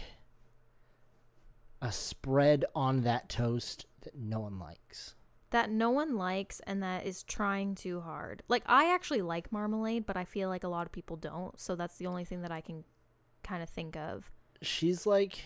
[1.82, 5.14] a spread on that toast that no one likes.
[5.50, 8.42] That no one likes and that is trying too hard.
[8.48, 11.58] Like I actually like marmalade, but I feel like a lot of people don't.
[11.58, 12.84] So that's the only thing that I can
[13.42, 14.30] kind of think of.
[14.62, 15.40] She's like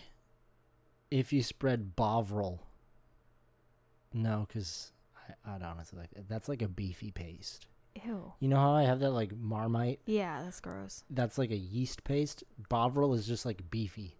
[1.10, 2.60] if you spread Bovril.
[4.12, 6.28] No, because I, I'd honestly like that.
[6.28, 7.66] That's like a beefy paste.
[8.04, 8.32] Ew.
[8.40, 10.00] You know how I have that like Marmite?
[10.06, 11.04] Yeah, that's gross.
[11.10, 12.44] That's like a yeast paste.
[12.68, 14.16] Bovril is just like beefy.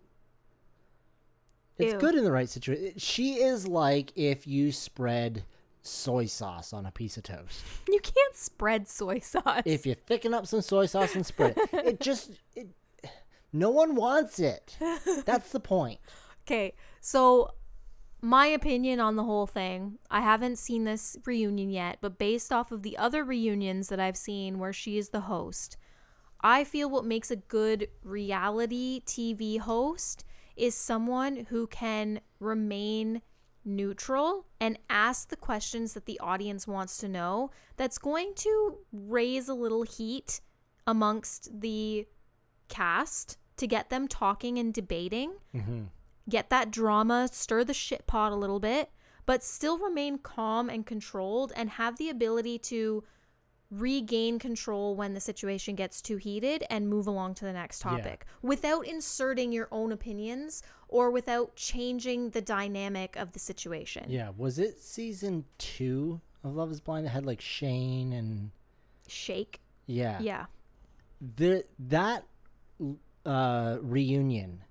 [1.76, 1.98] It's Ew.
[1.98, 2.92] good in the right situation.
[2.98, 5.42] She is like if you spread
[5.84, 7.62] soy sauce on a piece of toast.
[7.88, 9.62] You can't spread soy sauce.
[9.64, 12.68] If you thicken up some soy sauce and spread it, it just it,
[13.52, 14.76] no one wants it.
[15.24, 16.00] That's the point.
[16.42, 17.52] Okay, so
[18.20, 22.72] my opinion on the whole thing, I haven't seen this reunion yet, but based off
[22.72, 25.76] of the other reunions that I've seen where she is the host,
[26.40, 30.24] I feel what makes a good reality TV host
[30.56, 33.22] is someone who can remain
[33.64, 39.48] neutral and ask the questions that the audience wants to know that's going to raise
[39.48, 40.40] a little heat
[40.86, 42.06] amongst the
[42.68, 45.32] cast to get them talking and debating.
[45.54, 45.82] Mm-hmm.
[46.28, 48.90] Get that drama, stir the shit pot a little bit,
[49.26, 53.04] but still remain calm and controlled and have the ability to
[53.70, 57.90] regain control when the situation gets too heated and move along to the next Yeah.
[57.90, 64.04] topic without inserting your own opinions or without changing the dynamic of the situation.
[64.08, 68.50] Yeah, was it season two of Love Is Blind that had like Shayne and
[69.08, 69.60] Shake.
[69.86, 70.46] yeah, Yeah.
[71.20, 72.24] the that
[73.26, 74.62] uh, reunion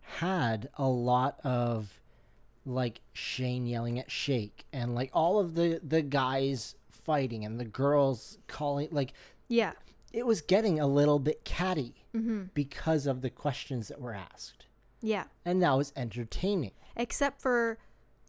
[0.00, 2.00] had a lot of
[2.66, 6.74] like Shayne yelling at Shake and like all of the the guys
[7.04, 9.12] fighting and the girls calling like
[9.48, 9.72] Yeah.
[10.12, 12.42] it was getting a little bit catty Mm-hmm.
[12.52, 14.66] because of the questions that were asked
[15.00, 15.24] Yeah.
[15.44, 17.78] and that was entertaining except for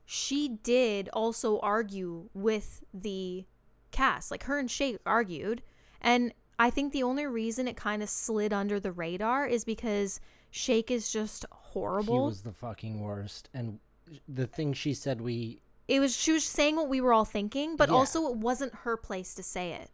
[0.05, 3.45] she did also argue with the
[3.91, 5.61] cast like her and Shake argued
[6.01, 10.19] and I think the only reason it kind of slid under the radar is because
[10.51, 12.13] Shake is just horrible.
[12.25, 13.79] he was the fucking worst and
[14.27, 17.75] the thing she said we it was she was saying what we were all thinking,
[17.75, 17.95] but Yeah.
[17.95, 19.89] also it wasn't her place to say it.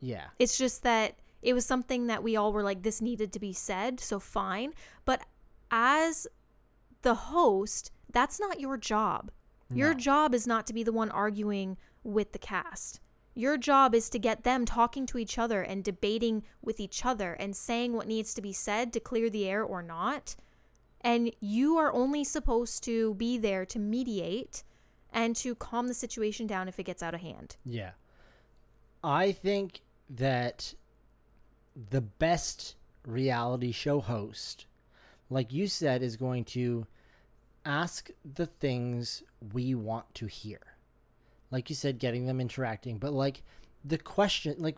[0.00, 3.38] yeah It's just that it was something that we all were like, this needed to
[3.40, 4.74] be said, so fine.
[5.06, 5.22] But
[5.70, 6.26] as
[7.02, 9.30] the host, that's not your job.
[9.72, 13.00] Your job is not to be the one arguing with the cast.
[13.36, 17.34] Your job is to get them talking to each other and debating with each other
[17.34, 20.34] and saying what needs to be said to clear the air or not.
[21.00, 24.64] And you are only supposed to be there to mediate
[25.12, 27.56] and to calm the situation down if it gets out of hand.
[27.64, 27.90] Yeah.
[29.02, 30.74] I think that
[31.90, 32.74] the best
[33.06, 34.66] reality show host,
[35.28, 36.86] like you said, is going to
[37.64, 40.60] ask the things we want to hear.
[41.50, 43.42] Like you said, getting them interacting, but like
[43.84, 44.76] the question, like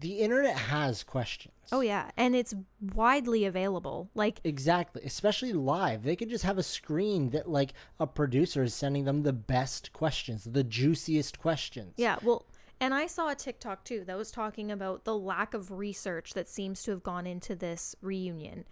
[0.00, 1.54] the internet has questions.
[1.72, 2.54] Oh yeah, and it's
[2.94, 4.10] widely available.
[4.14, 6.02] Like Exactly, especially live.
[6.02, 9.92] They could just have a screen that like a producer is sending them the best
[9.92, 11.94] questions, the juiciest questions.
[11.96, 12.46] yeah, well,
[12.80, 16.48] and I saw a TikTok too that was talking about the lack of research that
[16.48, 18.64] seems to have gone into this reunion.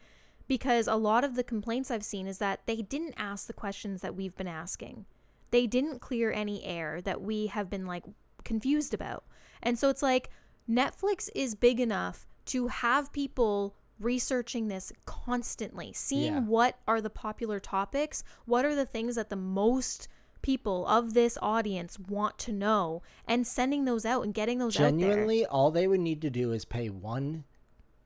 [0.48, 4.00] Because a lot of the complaints I've seen is that they didn't ask the questions
[4.02, 5.06] that we've been asking.
[5.50, 8.04] They didn't clear any air that we have been like
[8.44, 9.24] confused about.
[9.60, 10.30] And so it's like
[10.68, 16.40] Netflix is big enough to have people researching this constantly, seeing Yeah.
[16.40, 20.08] what are the popular topics, what are the things that the most
[20.42, 24.80] people of this audience want to know, and sending those out and getting those out
[24.82, 24.90] there.
[24.90, 27.44] Genuinely, all they would need to do is pay one,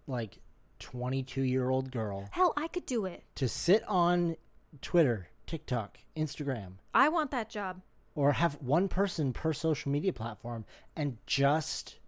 [0.06, 0.38] like,
[0.78, 3.24] 22 year old girl Hell, I could do it.
[3.34, 4.36] to sit on
[4.80, 7.82] Twitter, TikTok, Instagram, I want that job.
[8.14, 10.64] or have one person per social media platform
[10.96, 11.98] and just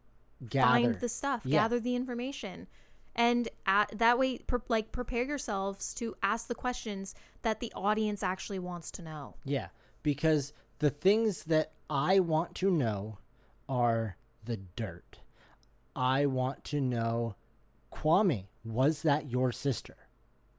[0.49, 0.69] gather.
[0.83, 1.61] Find the stuff, Yeah.
[1.63, 2.67] gather the information.
[3.15, 8.23] And at, that way, pre- like prepare yourselves to ask the questions that the audience
[8.23, 9.35] actually wants to know.
[9.45, 9.69] Yeah,
[10.03, 13.19] because the things that I want to know
[13.69, 15.19] are the dirt.
[15.95, 17.37] I want to know,
[17.93, 19.97] Kwame, was that your sister?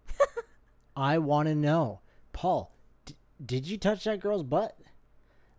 [0.96, 2.02] I want to know,
[2.34, 2.72] Paul,
[3.06, 4.78] d- did you touch that girl's butt?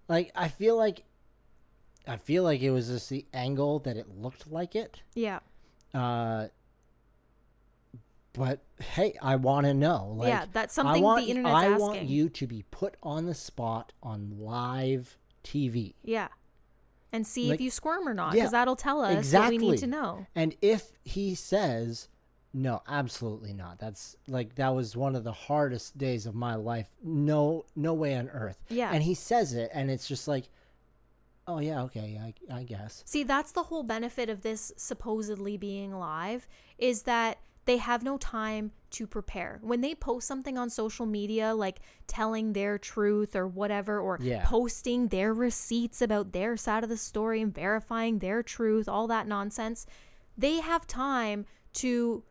[0.08, 1.04] Like, I feel like,
[2.06, 5.02] I feel like it was just the angle that it looked like it.
[5.14, 5.40] Yeah,
[5.94, 6.48] Uh,
[8.32, 10.12] but hey, I want to know.
[10.16, 11.80] Like, yeah, that's I something want, the internet's I asking.
[11.80, 15.94] want you to be put on the spot on live TV.
[16.02, 16.28] Yeah.
[17.12, 19.58] And see Like- if you squirm or not, Yeah, because that'll tell us what we
[19.58, 20.26] need to know.
[20.34, 22.08] And if he says,
[22.52, 23.78] no, absolutely not.
[23.78, 26.88] That's like that was one of the hardest days of my life.
[27.04, 28.58] No, no way on earth.
[28.68, 28.90] Yeah.
[28.92, 30.48] And he says it, and it's just like,
[31.46, 33.02] oh yeah, okay, I, I guess.
[33.06, 36.46] See, that's the whole benefit of this supposedly being live
[36.78, 39.58] is that they have no time to prepare.
[39.62, 44.44] When they post something on social media, like telling their truth or whatever, or Yeah.
[44.44, 49.26] posting their receipts about their side of the story and verifying their truth, all that
[49.26, 49.86] nonsense,
[50.36, 52.22] they have time to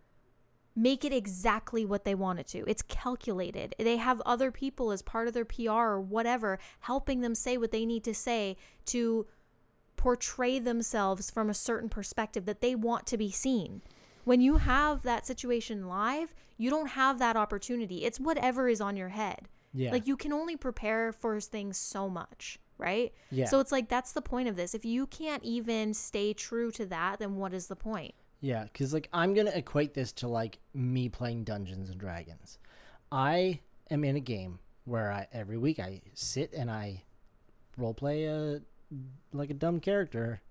[0.75, 2.63] make it exactly what they want it to.
[2.67, 3.75] It's calculated.
[3.77, 7.71] They have other people as part of their PR or whatever helping them say what
[7.71, 8.57] they need to say
[8.87, 9.27] to
[9.95, 13.81] portray themselves from a certain perspective that they want to be seen.
[14.23, 18.03] When you have that situation live, you don't have that opportunity.
[18.05, 19.47] It's whatever is on your head.
[19.73, 19.91] Yeah.
[19.91, 23.13] Like you can only prepare for things so much, right?
[23.31, 23.45] Yeah.
[23.45, 24.73] So it's like that's the point of this.
[24.73, 28.13] If you can't even stay true to that, then what is the point?
[28.43, 32.59] Yeah, because like I'm gonna equate this to like me playing Dungeons and Dragons.
[33.09, 37.03] I am in a game where I every week I sit and I
[37.77, 38.59] role play a
[39.31, 40.41] like a dumb character,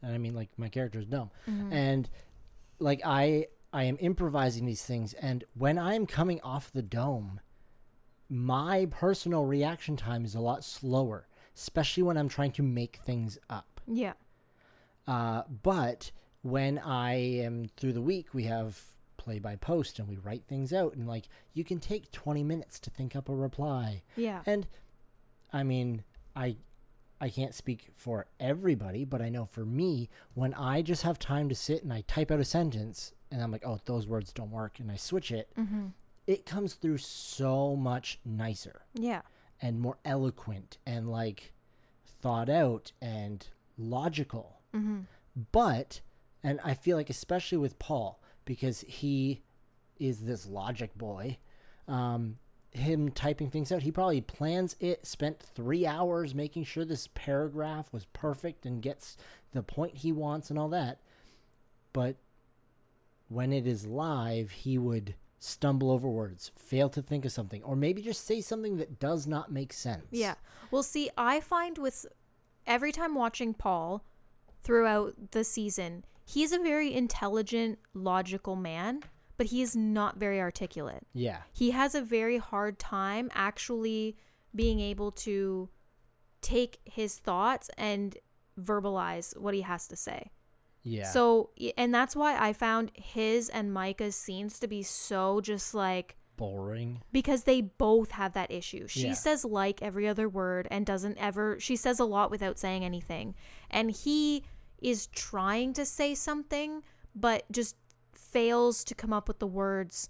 [0.00, 1.30] and I mean like my character is dumb,
[1.70, 2.08] and
[2.78, 7.38] like I I am improvising these things, and when I'm coming off the dome,
[8.30, 13.38] my personal reaction time is a lot slower, especially when I'm trying to make things
[13.50, 13.78] up.
[13.86, 14.14] Yeah.
[15.06, 16.12] Uh, but
[16.42, 18.80] when I am through the week, we have
[19.16, 22.80] play by post and we write things out, and like you can take 20 minutes
[22.80, 24.02] to think up a reply.
[24.16, 24.42] Yeah.
[24.46, 24.66] And
[25.52, 26.02] I mean,
[26.34, 26.56] I
[27.20, 31.48] I can't speak for everybody, but I know for me, when I just have time
[31.50, 34.50] to sit and I type out a sentence and I'm like, oh, those words don't
[34.50, 35.86] work, and I switch it, Mm-hmm.
[36.26, 39.22] it comes through so much nicer Yeah.
[39.60, 41.52] and more eloquent and like
[42.20, 43.46] thought out and
[43.78, 44.60] logical.
[44.74, 45.00] Mm-hmm.
[45.52, 46.00] But,
[46.42, 49.42] and I feel like especially with Paul, because he
[49.98, 51.38] is this logic boy,
[51.88, 52.38] um,
[52.70, 57.92] him typing things out, he probably plans it, spent three hours making sure this paragraph
[57.92, 59.16] was perfect and gets
[59.52, 61.00] the point he wants and all that.
[61.92, 62.16] But
[63.28, 67.76] when it is live, he would stumble over words, fail to think of something, or
[67.76, 70.06] maybe just say something that does not make sense.
[70.10, 70.34] Yeah.
[70.70, 72.06] Well, see, I find with
[72.66, 74.04] every time watching Paul
[74.62, 79.02] throughout the season, he's a very intelligent, logical man,
[79.36, 81.06] but he is not very articulate.
[81.14, 81.38] Yeah.
[81.52, 84.16] He has a very hard time actually
[84.54, 85.68] being able to
[86.40, 88.16] take his thoughts and
[88.60, 90.30] verbalize what he has to say.
[90.82, 91.10] Yeah.
[91.10, 96.16] So, and that's why I found his and Micah's scenes to be so just like
[96.36, 97.00] boring.
[97.12, 98.88] because they both have that issue.
[98.88, 99.12] She Yeah.
[99.12, 103.34] says like every other word and doesn't ever she says a lot without saying anything.
[103.70, 104.42] And he
[104.82, 106.82] is trying to say something
[107.14, 107.76] but just
[108.12, 110.08] fails to come up with the words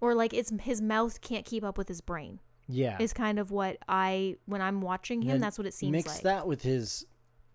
[0.00, 2.40] or like it's his mouth can't keep up with his brain.
[2.68, 2.96] Yeah.
[3.00, 6.22] Is kind of what I when I'm watching him that's what it seems Mix like.
[6.22, 7.06] that with his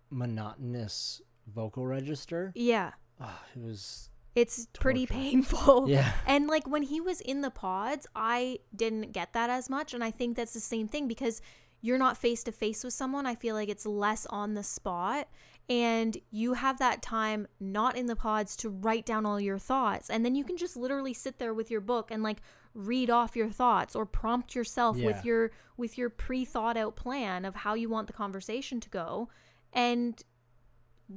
[0.09, 1.21] monotonous
[1.53, 2.51] vocal register.
[2.55, 2.91] yeah.
[3.19, 5.89] Ah, it was It's pretty painful.
[5.89, 6.11] Yeah.
[6.27, 9.93] And like when he was in the pods, I didn't get that as much.
[9.93, 11.41] And I think that's the same thing because
[11.81, 13.25] you're not face to face with someone.
[13.25, 15.27] I feel like it's less on the spot.
[15.69, 20.10] And you have that time not in the pods to write down all your thoughts.
[20.10, 22.38] And then you can just literally sit there with your book and like
[22.73, 25.08] read off your thoughts or prompt yourself Yeah.
[25.08, 29.30] with your with your pre-thought out plan of how you want the conversation to go
[29.73, 30.23] and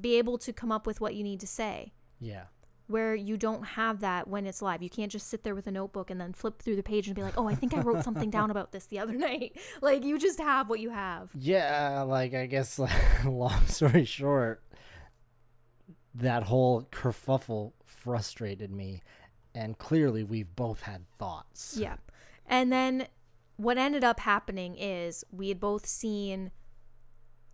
[0.01, 2.45] be able to come up with what you need to say yeah.
[2.91, 4.83] Where you don't have that when it's live.
[4.83, 7.15] You can't just sit there with a notebook and then flip through the page and
[7.17, 10.05] be like, "Oh, I think I wrote something down about this the other night." Like
[10.05, 11.31] you just have what you have.
[11.35, 12.93] Yeah, like I guess like,
[13.25, 14.63] long story short,
[16.15, 19.01] that whole kerfuffle frustrated me
[19.55, 21.77] and clearly we've both had thoughts.
[21.79, 21.97] Yeah.
[22.47, 23.07] And then
[23.57, 26.51] what ended up happening is we had both seen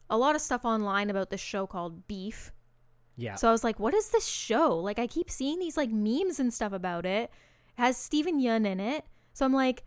[0.08, 2.52] a lot of stuff online about this show called Beef.
[3.16, 3.34] Yeah.
[3.36, 4.76] So I was like, what is this show?
[4.76, 7.30] Like I keep seeing these like memes and stuff about it.
[7.78, 9.04] It has Steven Yeun in it.
[9.32, 9.84] So I'm like,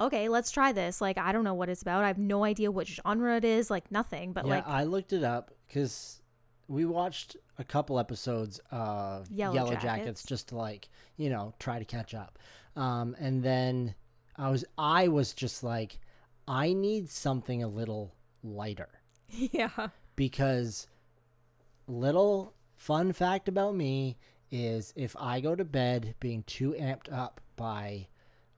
[0.00, 1.00] okay, let's try this.
[1.00, 2.04] Like I don't know what it's about.
[2.04, 4.32] I have no idea what genre it is, like nothing.
[4.32, 6.20] But yeah, like I looked it up cuz
[6.68, 9.84] we watched a couple episodes of Yellow Yellow, Jackets.
[9.84, 10.24] Jackets.
[10.24, 12.38] just to like, you know, try to catch up.
[12.76, 13.94] Um and then
[14.36, 15.98] I was I was just like
[16.46, 18.88] I need something a little lighter.
[19.28, 19.88] yeah.
[20.16, 20.86] because
[21.86, 24.16] little fun fact about me
[24.50, 28.08] is if I go to bed being too amped up by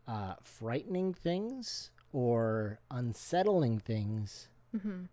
[0.07, 4.49] uh, frightening things or unsettling things,
[4.79, 5.05] hmm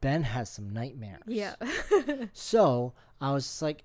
[0.00, 1.22] Ben has some nightmares.
[1.26, 1.56] Yeah.
[2.32, 3.84] So I was just like,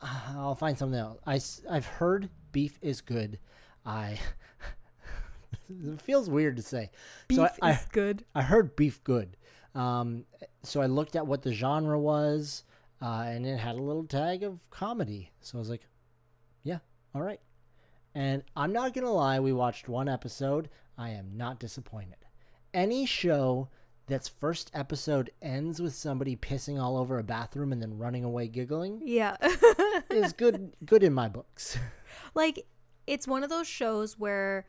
[0.00, 1.18] "Ah, I'll find something else.
[1.26, 3.38] I, I've heard beef is good.
[3.84, 4.18] I.
[5.68, 6.90] it feels weird to say.
[7.26, 8.24] Beef so I, is good.
[8.34, 9.36] I, I heard beef good.
[9.74, 10.24] Um,
[10.62, 12.64] so I looked at what the genre was,
[13.00, 15.30] uh, and it had a little tag of comedy.
[15.40, 15.86] So I was like,
[16.62, 16.78] yeah,
[17.14, 17.40] all right.
[18.14, 20.68] And I'm not going to lie, we watched one episode.
[20.98, 22.16] I am not disappointed.
[22.74, 23.68] Any show
[24.06, 28.48] that's first episode ends with somebody pissing all over a bathroom and then running away
[28.48, 29.36] giggling Yeah.
[30.10, 31.78] is good good in my books.
[32.34, 32.66] like
[33.06, 34.66] it's one of those shows where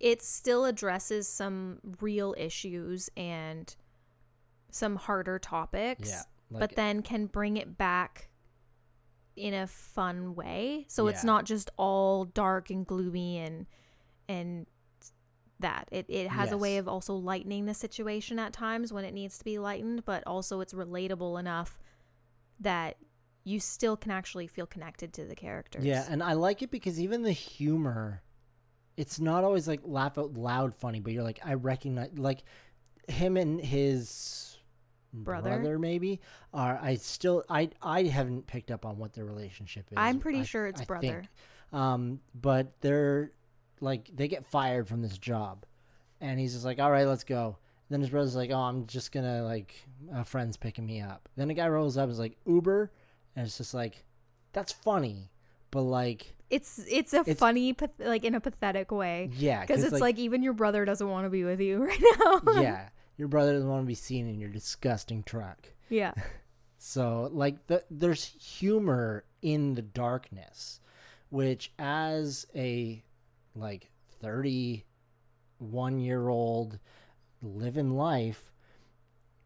[0.00, 3.74] it still addresses some real issues and
[4.70, 6.10] some harder topics.
[6.10, 8.28] Yeah, but then can bring it back
[9.36, 10.84] in a fun way.
[10.88, 13.66] So it's not just all dark and gloomy and
[14.28, 14.66] and
[15.60, 15.88] that.
[15.90, 19.38] It it has a way of also lightening the situation at times when it needs
[19.38, 21.78] to be lightened, but also it's relatable enough
[22.60, 22.96] that
[23.44, 25.84] you still can actually feel connected to the characters.
[25.84, 28.22] Yeah, and I like it because even the humor,
[28.96, 32.42] it's not always like laugh out loud funny, but you're like I recognize like
[33.08, 34.47] him and his
[35.24, 35.78] Brother?
[35.78, 36.20] maybe
[36.52, 39.94] are I still I I haven't picked up on what their relationship is.
[39.96, 41.06] I'm pretty I- sure it's I brother.
[41.70, 41.80] think.
[41.80, 43.32] Um, but they're
[43.80, 45.64] like they get fired from this job,
[46.20, 47.58] and he's just like, all right, let's go.
[47.90, 49.74] Then his brother's like, oh, I'm just gonna like
[50.12, 51.28] a friend's picking me up.
[51.36, 52.90] Then a guy rolls up, is like Uber,
[53.36, 54.04] and it's just like,
[54.52, 55.30] that's funny,
[55.70, 60.00] but like, It's it's a It's- funny like in a pathetic way yeah, because it's
[60.00, 62.60] like, even your brother doesn't want to be with you right now.
[62.60, 62.88] yeah,
[63.18, 65.68] your brother doesn't want to be seen in your disgusting truck.
[65.90, 66.14] yeah.
[66.80, 70.80] So like the, there's humor in the darkness,
[71.28, 73.02] which as a
[73.56, 73.90] like
[74.20, 76.78] 31 year old
[77.42, 78.52] living life,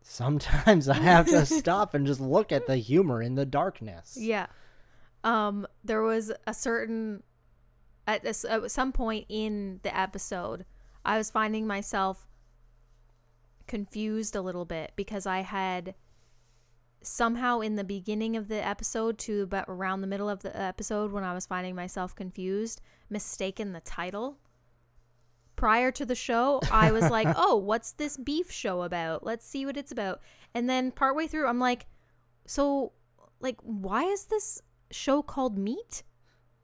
[0.03, 4.15] sometimes I have to stop and just look at the humor in the darkness.
[4.21, 4.47] Yeah.
[5.25, 7.23] Um there was a certain
[8.07, 10.67] at, this, at some point in the episode
[11.03, 12.27] I was finding myself
[13.67, 15.95] confused a little bit because I had
[17.03, 21.11] somehow in the beginning of the episode to about around the middle of the episode
[21.11, 24.39] when I was finding myself confused mistaken the title
[25.57, 29.25] prior to the show, I was like, "Oh, what's this beef show about?
[29.25, 30.21] Let's see what it's about."
[30.55, 31.87] And then partway through, I'm like,
[32.47, 32.93] "So,
[33.41, 34.61] like, why is this
[34.91, 36.03] show called Meat?"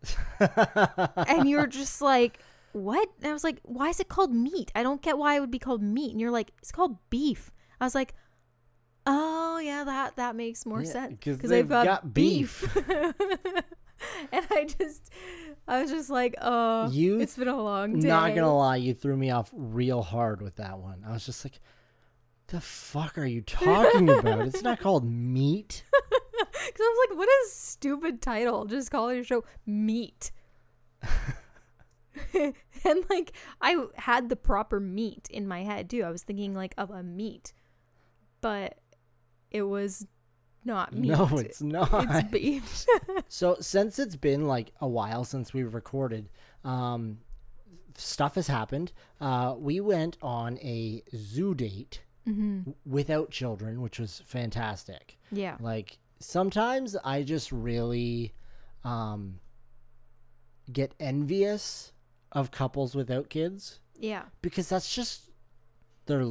[0.40, 2.40] And you're just like,
[2.79, 4.70] "What?" And I was like, "Why is it called Meat?
[4.74, 7.51] I don't get why it would be called Meat." And you're like, "It's called Beef."
[7.81, 8.14] I was like,
[9.07, 12.76] "Oh, yeah, that that makes more Yeah, sense 'cause because they've they've got, got beef."
[14.33, 15.11] and I just,
[15.66, 18.95] I was just like, "Oh, You it's been a long day." Not gonna lie, you
[18.95, 21.05] threw me off real hard with that one.
[21.07, 21.61] I was just like,
[22.49, 24.47] the fuck are you talking about?
[24.47, 25.85] It's not called meat.
[26.41, 28.64] Because I was like, what a stupid title.
[28.66, 30.31] Just call your show Meat.
[32.85, 36.05] and like, I had the proper meat in my head too.
[36.05, 37.53] I was thinking like of a meat,
[38.41, 38.79] but
[39.51, 40.07] it was
[40.64, 41.09] not meat.
[41.16, 41.91] No, it's not.
[41.93, 42.87] It's beef.
[43.29, 46.29] So since it's been like a while since we've recorded,
[46.64, 47.19] um,
[47.97, 48.93] stuff has happened.
[49.21, 52.71] Uh, we went on a zoo date mm-hmm.
[52.87, 55.19] without children, which was fantastic.
[55.31, 55.57] Yeah.
[55.61, 58.33] Like sometimes I just really
[58.85, 59.41] um,
[60.73, 61.93] get envious
[62.33, 64.24] of couples without kids Yeah.
[64.43, 65.31] because that's just
[66.07, 66.24] their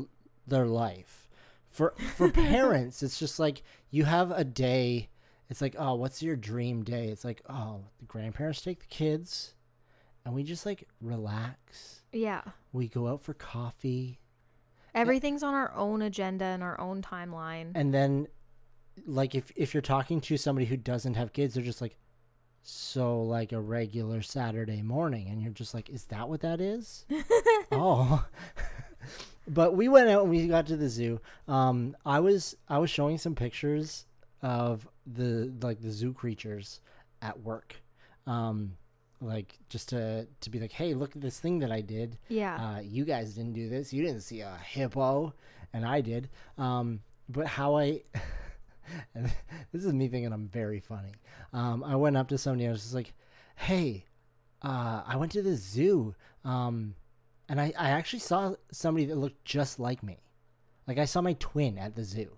[0.45, 1.29] their life.
[1.69, 5.09] For for parents, it's just like you have a day.
[5.49, 7.07] It's like, oh, what's your dream day?
[7.07, 9.53] It's like, oh, the grandparents take the kids,
[10.25, 12.01] and we just like relax.
[12.11, 12.41] Yeah.
[12.73, 14.19] We go out for coffee,
[14.95, 17.71] Everything's on our own agenda and our own timeline.
[17.75, 18.27] and then,
[19.05, 21.97] like, if if you're talking to somebody who doesn't have kids, they're just like,
[22.69, 27.05] so like a regular Saturday morning, and you're just like, is that what that is?
[27.71, 28.25] oh.
[29.47, 31.21] but we went out and we got to the zoo.
[31.47, 34.05] Um, I was I was showing some pictures
[34.41, 36.81] of the like the zoo creatures
[37.21, 37.75] at work,
[38.25, 38.73] um,
[39.21, 42.17] like just to to be like, hey, look at this thing that I did.
[42.27, 42.55] yeah.
[42.55, 43.93] Uh, you guys didn't do this.
[43.93, 45.33] You didn't see a hippo,
[45.71, 46.27] and I did.
[46.57, 46.99] Um,
[47.29, 48.01] but how I,
[49.13, 49.31] and
[49.71, 51.13] this is me thinking I'm very funny.
[51.53, 52.63] Um, I went up to somebody.
[52.65, 53.13] and I was just like,
[53.55, 54.05] "Hey,
[54.61, 56.95] uh, I went to the zoo, um,
[57.49, 60.19] and I, I actually saw somebody that looked just like me.
[60.87, 62.37] Like I saw my twin at the zoo.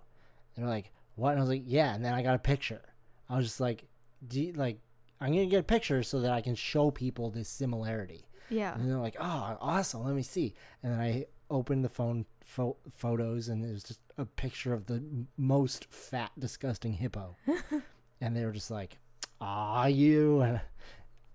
[0.55, 2.81] They were like, "What?" And I was like, "Yeah." And then I got a picture.
[3.29, 3.85] I was just like,
[4.27, 4.79] "Do you, like?"
[5.21, 8.25] I'm gonna get a picture so that I can show people this similarity.
[8.49, 8.73] yeah.
[8.73, 10.05] And they're like, "Oh, awesome!
[10.05, 13.99] Let me see." And then I opened the phone pho- photos and it was just
[14.17, 15.03] a picture of the
[15.37, 17.35] most fat, disgusting hippo,
[18.21, 18.97] and they were just like,
[19.41, 20.61] "Ah, you." And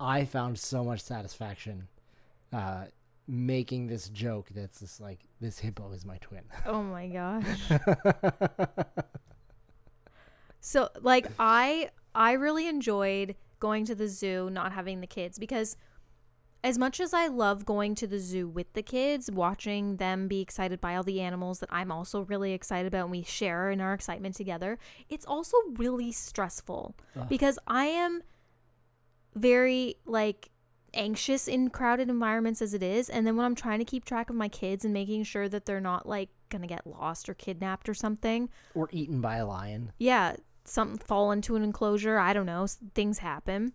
[0.01, 1.89] I found so much satisfaction
[2.53, 2.87] uh,
[3.27, 4.49] making this joke.
[4.55, 6.43] That's just like this hippo is my twin.
[6.67, 7.45] Oh my gosh.
[10.67, 15.77] So like I I really enjoyed going to the zoo not having the kids because
[16.65, 20.41] as much as I love going to the zoo with the kids, watching them be
[20.41, 23.83] excited by all the animals that I'm also really excited about and we share in
[23.83, 24.79] our excitement together,
[25.11, 27.29] it's also really stressful Ugh.
[27.29, 28.23] because I am
[29.35, 30.51] very like
[30.95, 34.31] anxious in crowded environments as it is and then when I'm trying to keep track
[34.31, 37.35] of my kids and making sure that they're not like going to get lost or
[37.35, 39.93] kidnapped or something, or eaten by a lion.
[39.99, 42.17] yeah, something fall into an enclosure.
[42.19, 42.67] I don't know.
[42.95, 43.75] Things happen.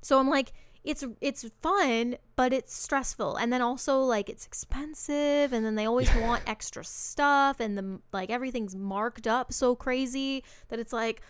[0.00, 0.52] So I'm like,
[0.84, 5.86] it's it's fun, but it's stressful, and then also like it's expensive, and then they
[5.86, 11.22] always want extra stuff, and the like everything's marked up so crazy that it's like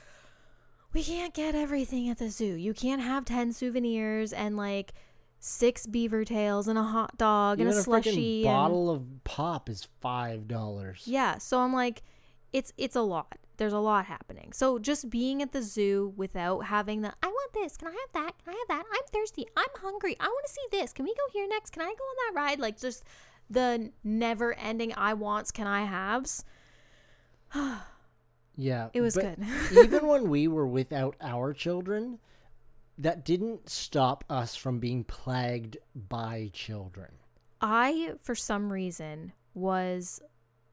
[0.94, 2.54] we can't get everything at the zoo.
[2.54, 4.92] You can't have ten souvenirs and like
[5.38, 8.46] six beaver tails and a hot dog Even and a a slushy.
[8.46, 11.02] and- bottle of pop is five dollars.
[11.06, 12.02] yeah, so I'm like
[12.52, 13.36] it's it's a lot.
[13.62, 14.52] There's a lot happening.
[14.52, 18.12] So just being at the zoo without having the I want this, can I have
[18.12, 18.32] that?
[18.42, 18.84] Can I have that?
[18.92, 19.46] I'm thirsty.
[19.56, 20.16] I'm hungry.
[20.18, 20.92] I want to see this.
[20.92, 21.70] Can we go here next?
[21.70, 22.58] Can I go on that ride?
[22.58, 23.04] Like just
[23.48, 26.44] the never ending I wants, can I haves.
[28.56, 29.38] Yeah, It was good.
[29.72, 32.18] even when we were without our children,
[32.98, 37.12] that didn't stop us from being plagued by children.
[37.60, 40.20] I, for some reason, was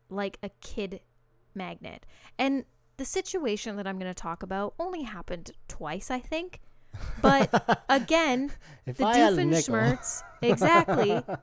[0.10, 1.02] like a kid
[1.54, 2.06] magnet.
[2.40, 2.66] And
[3.00, 6.60] the situation that I'm going to talk about only happened twice, I think.
[7.22, 8.52] But again,
[8.86, 11.22] the I had a nickel, Doofenshmirtz, exactly.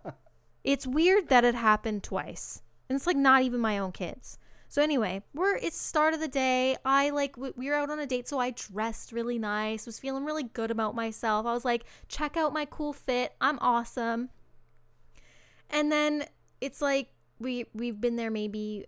[0.65, 2.61] It's weird that it happened twice.
[2.89, 4.37] And it's like not even my own kids.
[4.69, 6.77] So anyway, we're it's start of the day.
[6.85, 9.87] I like we were out on a date, so I dressed really nice.
[9.87, 11.47] Was feeling really good about myself.
[11.47, 13.35] I was like, check out my cool fit.
[13.41, 14.31] I'm awesome.
[15.71, 16.25] And then
[16.61, 18.87] it's like we we've been there maybe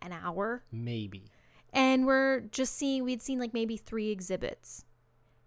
[0.00, 1.24] an hour, maybe.
[1.72, 4.84] And we're just seeing we'd seen like maybe three exhibits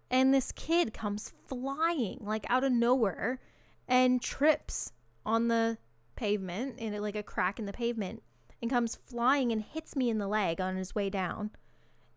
[0.09, 3.39] and this kid comes flying like out of nowhere
[3.87, 4.91] and trips
[5.25, 5.77] on the
[6.15, 8.21] pavement in like a crack in the pavement
[8.61, 11.49] and comes flying and hits me in the leg on his way down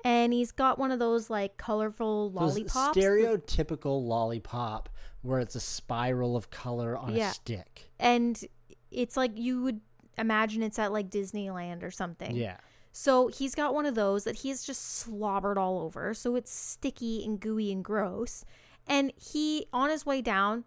[0.04, 4.88] and he's got one of those like colorful Those lollipops stereotypical lollipop
[5.22, 7.30] where it's a spiral of color on Yeah.
[7.30, 7.90] a stick.
[7.98, 8.38] and
[8.90, 9.80] it's like you would
[10.18, 12.58] imagine it's at like Disneyland or something Yeah.
[12.96, 16.14] So he's got one of those that he's just slobbered all over.
[16.14, 18.44] So it's sticky and gooey and gross.
[18.86, 20.62] And he, on his way down,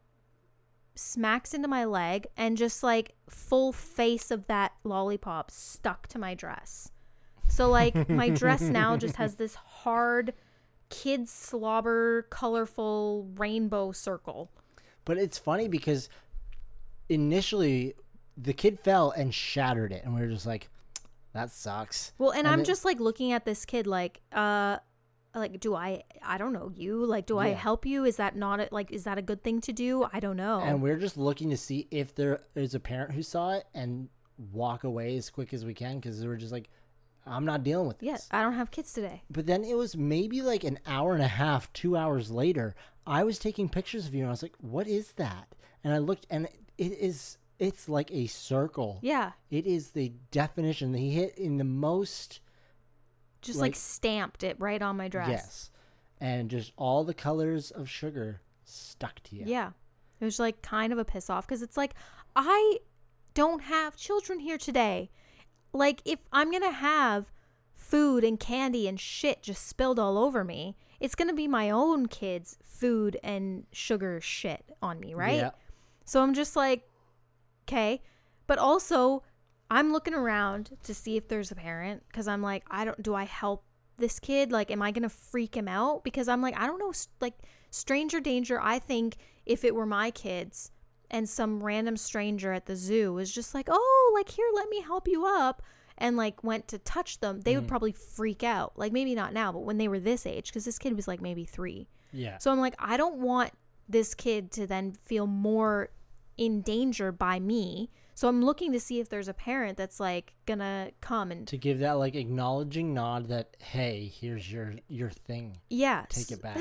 [0.93, 6.33] smacks into my leg and just like full face of that lollipop stuck to my
[6.33, 6.91] dress.
[7.47, 10.33] So, like, my dress now just has this hard
[10.89, 14.51] kid slobber, colorful rainbow circle.
[15.05, 16.09] But it's funny because
[17.07, 17.93] initially
[18.35, 20.69] the kid fell and shattered it, and we were just like,
[21.37, 24.77] "That sucks." Well, and, And I'm then- just like looking at this kid like, uh,
[25.35, 27.05] like, do I, I don't know you.
[27.05, 28.05] Like, do I help you?
[28.05, 30.07] Is that not a, like, is that a good thing to do?
[30.11, 30.59] I don't know.
[30.61, 34.09] And we're just looking to see if there is a parent who saw it and
[34.51, 36.69] walk away as quick as we can because we're just like,
[37.25, 39.23] "I'm not dealing with this." yeah, I don't have kids today.
[39.29, 42.75] But then it was maybe like an hour and a half, two hours later.
[43.05, 45.99] I was taking pictures of you, and I was like, "What is that?" And I
[45.99, 47.37] looked, and it is.
[47.59, 48.99] It's like a circle.
[49.01, 50.93] Yeah, It is the definition.
[50.93, 52.39] He hit in the most.
[53.41, 55.29] just like, Like- stamped it right on my dress.
[55.29, 55.71] Yes,
[56.19, 59.43] and just all the colors of sugar stuck to you.
[59.45, 59.71] Yeah.
[60.19, 61.93] It was like kind of a piss off because it's like,
[62.35, 62.79] I
[63.35, 65.11] don't have children here today.
[65.73, 67.31] Like, if I'm going to have
[67.75, 71.69] food and candy and shit just spilled all over me, it's going to be my
[71.69, 75.35] own kids' food and sugar shit on me, right?
[75.37, 75.51] Yeah.
[76.05, 76.89] So I'm just like,
[77.67, 78.01] okay.
[78.47, 79.23] But also,
[79.69, 83.13] I'm looking around to see if there's a parent because I'm like, I don't, do
[83.13, 83.63] I help
[83.97, 84.51] this kid?
[84.51, 86.03] Like, am I going to freak him out?
[86.03, 87.33] Because I'm like, I don't know, like,
[87.69, 88.59] stranger danger.
[88.61, 90.71] I think if it were my kids
[91.11, 94.81] and some random stranger at the zoo was just like, oh, like, here, let me
[94.81, 95.61] help you up.
[95.99, 97.69] And like went to touch them, they would mm.
[97.69, 98.73] probably freak out.
[98.77, 101.21] Like maybe not now, but when they were this age, because this kid was like
[101.21, 101.87] maybe three.
[102.13, 102.37] Yeah.
[102.37, 103.51] So I'm like, I don't want
[103.89, 105.89] this kid to then feel more
[106.37, 107.89] in danger by me.
[108.15, 111.57] So I'm looking to see if there's a parent that's like gonna come and to
[111.57, 115.59] give that like acknowledging nod that hey, here's your your thing.
[115.69, 116.57] yeah, Take it back.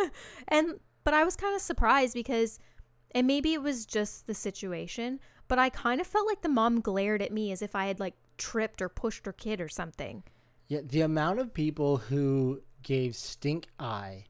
[0.48, 2.58] and but I was kind of surprised because
[3.12, 6.80] and maybe it was just the situation, but I kind of felt like the mom
[6.80, 10.24] glared at me as if I had like tripped or pushed her kid or something.
[10.68, 14.24] Yeah, the amount of people who gave stink eye,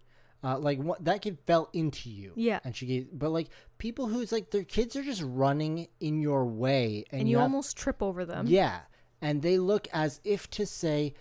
[0.44, 2.32] uh, like what that kid fell into you.
[2.36, 2.60] Yeah.
[2.64, 6.44] and she gave, but like people who's like their kids are just running in your
[6.44, 8.46] way, and, And, you have- almost trip over them.
[8.46, 8.80] yeah,
[9.20, 11.14] and they look as if to say,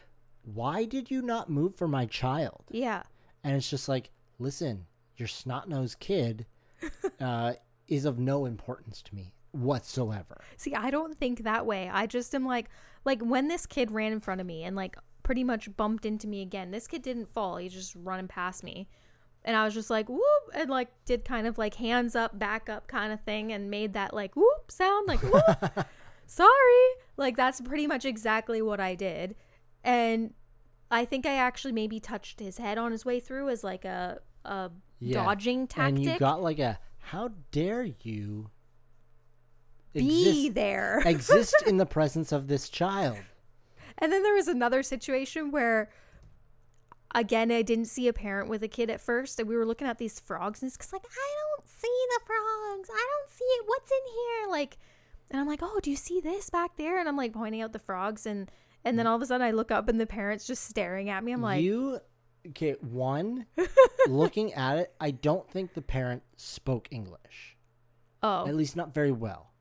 [0.44, 3.04] "Why did you not move for my child?" Yeah.
[3.44, 4.10] And it's just like,
[4.40, 4.86] listen,
[5.18, 6.46] your snot nosed kid
[7.20, 7.54] uh,
[7.88, 10.42] is of no importance to me whatsoever.
[10.58, 11.90] See, I don't think that way.
[11.92, 12.70] I just am like,
[13.06, 16.28] like when this kid ran in front of me and like pretty much bumped into
[16.28, 16.72] me again.
[16.72, 18.88] This kid didn't fall; he just running past me,
[19.46, 20.22] and I was just like, whoop,
[20.54, 23.94] and like did kind of like hands up, back up kind of thing, and made
[23.94, 25.86] that like whoop sound, like whoop.
[26.26, 29.36] Sorry, like that's pretty much exactly what I did,
[29.84, 30.34] and
[30.92, 34.20] I think I actually maybe touched his head on his way through as like a
[34.44, 35.24] a Yeah.
[35.24, 35.96] dodging tactic.
[35.96, 38.50] And you got like a, how dare you
[39.94, 41.02] be there.
[41.06, 43.18] exist in the presence of this child?
[43.98, 45.90] And then there was another situation where,
[47.16, 49.88] again, I didn't see a parent with a kid at first, and we were looking
[49.88, 52.90] at these frogs, and it's like, I don't see the frogs.
[52.92, 53.64] I don't see it.
[53.66, 54.52] What's in here?
[54.52, 54.78] Like,
[55.32, 57.00] and I'm like, oh, do you see this back there?
[57.00, 58.52] And I'm like pointing out the frogs, and
[58.84, 61.24] and then all of a sudden I look up, and the parents just staring at
[61.24, 61.32] me.
[61.32, 62.00] I'm like, you,
[62.50, 63.48] okay, one,
[64.08, 67.58] looking at it, I don't think the parent spoke English.
[68.22, 69.52] oh, At least not very well.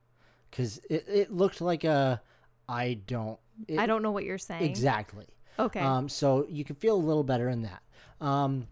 [0.51, 2.21] Because it, it looked like a,
[2.69, 3.39] I don't.
[3.67, 4.63] It, I don't know what you're saying.
[4.63, 5.27] Exactly.
[5.59, 5.81] Okay.
[5.81, 7.83] Um, so you can feel a little better in that.
[8.21, 8.69] Um,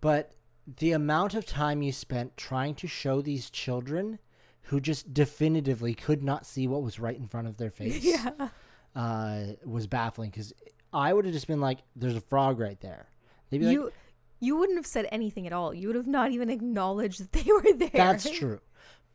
[0.00, 0.32] but
[0.78, 4.18] the amount of time you spent trying to show these children
[4.62, 8.48] who just definitively could not see what was right in front of their face yeah.
[8.94, 10.52] uh, was baffling because
[10.92, 13.08] I would have just been like, there's a frog right there.
[13.50, 13.92] They'd be like, You
[14.42, 15.74] you wouldn't have said anything at all.
[15.74, 17.90] You would have not even acknowledged that they were there.
[17.92, 18.60] that's true.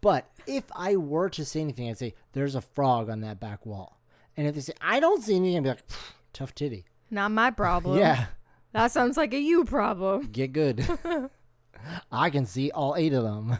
[0.02, 3.66] But if I were to say anything, I'd say, there's a frog on that back
[3.66, 4.00] wall.
[4.38, 5.84] And if they say, I don't see anything, I'd be like,
[6.32, 6.86] tough titty.
[7.16, 7.98] Not my problem.
[7.98, 8.26] yeah,
[8.74, 10.28] That sounds like a you problem.
[10.32, 10.86] get good.
[12.12, 13.58] I can see all eight of them.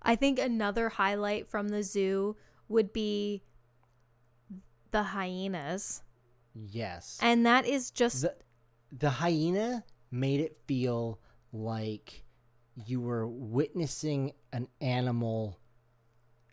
[0.00, 2.36] I think another highlight from the zoo
[2.68, 3.42] would be
[4.92, 6.02] the hyenas.
[6.54, 7.18] Yes.
[7.20, 8.36] And that is just the
[8.96, 9.82] the hyena
[10.12, 11.18] made it feel
[11.52, 12.22] like
[12.86, 15.58] you were witnessing an animal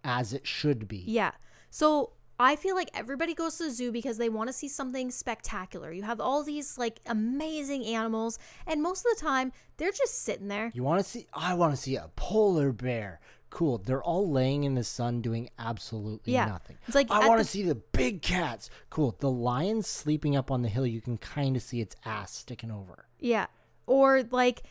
[0.03, 1.03] as it should be.
[1.05, 1.31] yeah.
[1.69, 5.11] So I feel like everybody goes to the zoo because they want to see something
[5.11, 5.91] spectacular.
[5.91, 10.47] You have all these like amazing animals and most of the time they're just sitting
[10.47, 10.71] there.
[10.73, 13.19] You want to see I want to see a polar bear.
[13.49, 13.79] Cool.
[13.79, 16.45] They're all laying in the sun doing absolutely Yeah.
[16.45, 16.77] nothing.
[16.87, 18.69] It's like I want to the- see the big cats.
[18.89, 19.15] Cool.
[19.19, 20.87] The lion's sleeping up on the hill.
[20.87, 23.05] You can kind of see its ass sticking over.
[23.19, 23.47] Yeah.
[23.87, 24.63] Or like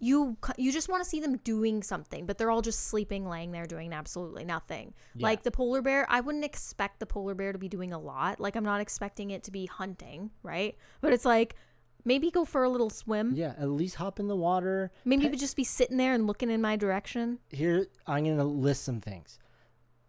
[0.00, 3.50] you you just want to see them doing something, but they're all just sleeping laying
[3.52, 4.94] there doing absolutely nothing.
[5.14, 5.26] Yeah.
[5.26, 8.38] Like the polar bear, I wouldn't expect the polar bear to be doing a lot.
[8.40, 10.76] Like I'm not expecting it to be hunting, right?
[11.00, 11.56] But it's like
[12.04, 13.34] maybe go for a little swim.
[13.34, 14.92] Yeah, at least hop in the water.
[15.04, 17.38] Maybe would just be sitting there and looking in my direction.
[17.50, 19.38] here I'm gonna list some things.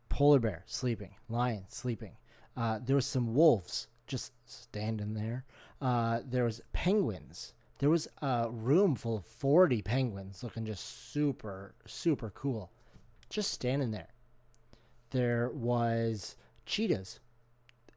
[0.09, 2.15] Polar bear sleeping, lion sleeping.
[2.55, 5.45] Uh, there was some wolves just standing there.
[5.81, 7.53] Uh, there was penguins.
[7.80, 12.71] There was a room full of 40 penguins looking just super super cool,
[13.30, 14.09] just standing there.
[15.11, 17.19] There was cheetahs.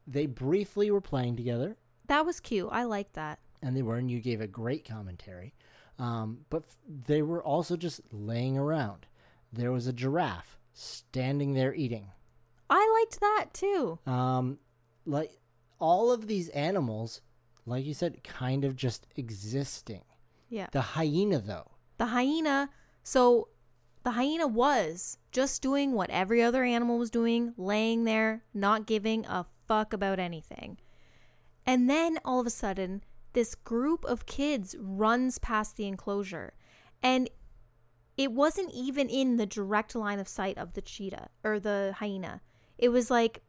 [0.07, 1.77] They briefly were playing together
[2.07, 2.69] That was cute.
[2.71, 3.39] I like that.
[3.61, 5.53] and they were, and you gave a great commentary.
[5.99, 9.05] Um, but f- they were also just laying around.
[9.53, 12.07] There was a giraffe standing there eating.
[12.69, 13.99] I liked that too.
[14.07, 14.57] Um,
[15.05, 15.31] like
[15.79, 17.21] all of these animals,
[17.65, 20.03] like you said, kind of just existing.
[20.49, 20.67] Yeah.
[20.71, 22.69] The hyena, though, The hyena,
[23.03, 23.49] so
[24.03, 29.25] the hyena was just doing what every other animal was doing, laying there, not giving
[29.25, 30.77] a fuck about anything.
[31.65, 33.03] And then all of a sudden,
[33.33, 36.53] this group of kids runs past the enclosure.
[37.01, 37.29] And
[38.17, 42.41] it wasn't even in the direct line of sight of the cheetah or the hyena.
[42.77, 43.41] It was like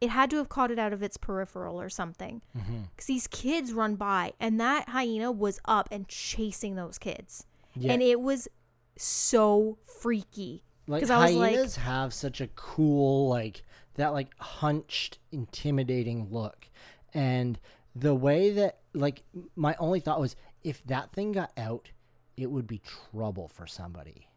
[0.00, 2.42] it had to have caught it out of its peripheral or something.
[2.56, 2.82] Mm-hmm.
[2.94, 7.46] Because these kids run by, and that hyena was up and chasing those kids.
[7.74, 7.92] Yeah.
[7.92, 8.48] And it was
[8.96, 10.64] so freaky.
[10.86, 13.62] like was like- hyenas have such a cool, like
[13.94, 16.68] that, like hunched, intimidating look,
[17.12, 17.58] and
[17.94, 19.22] the way that, like,
[19.56, 21.90] my only thought was if that thing got out,
[22.36, 22.80] it would be
[23.12, 24.28] trouble for somebody.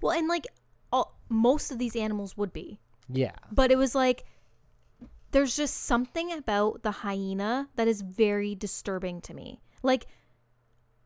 [0.00, 0.46] Well, and like
[0.92, 2.78] all, most of these animals would be.
[3.08, 3.32] Yeah.
[3.50, 4.24] But it was like
[5.32, 9.60] there's just something about the hyena that is very disturbing to me.
[9.82, 10.06] Like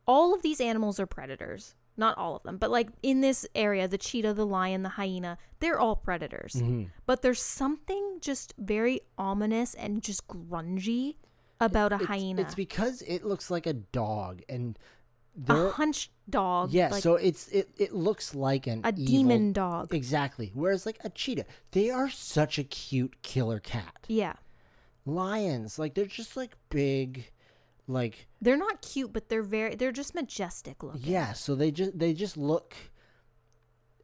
[0.07, 1.75] all of these animals are predators.
[1.97, 5.37] not all of them, but like in this area, the cheetah, the lion, the hyena,
[5.61, 6.51] they're all predators.
[6.55, 6.89] Mhm.
[7.05, 11.15] But there's something just very ominous and just grungy
[11.61, 12.41] about a It's- hyena.
[12.41, 14.77] It's because it looks like a dog, and
[15.47, 16.71] a hunched dog.
[16.71, 16.89] yeah.
[16.89, 19.93] like so it's it it looks like an a evil- demon dog.
[19.93, 20.51] Exactly.
[20.53, 24.05] Whereas like a cheetah, they are such a cute killer cat.
[24.07, 24.33] Yeah.
[25.05, 27.29] Lions, like they're just like big,
[27.87, 31.01] like They're not cute, but they're very they're just majestic looking.
[31.03, 31.33] yeah.
[31.33, 32.73] So they just they just look.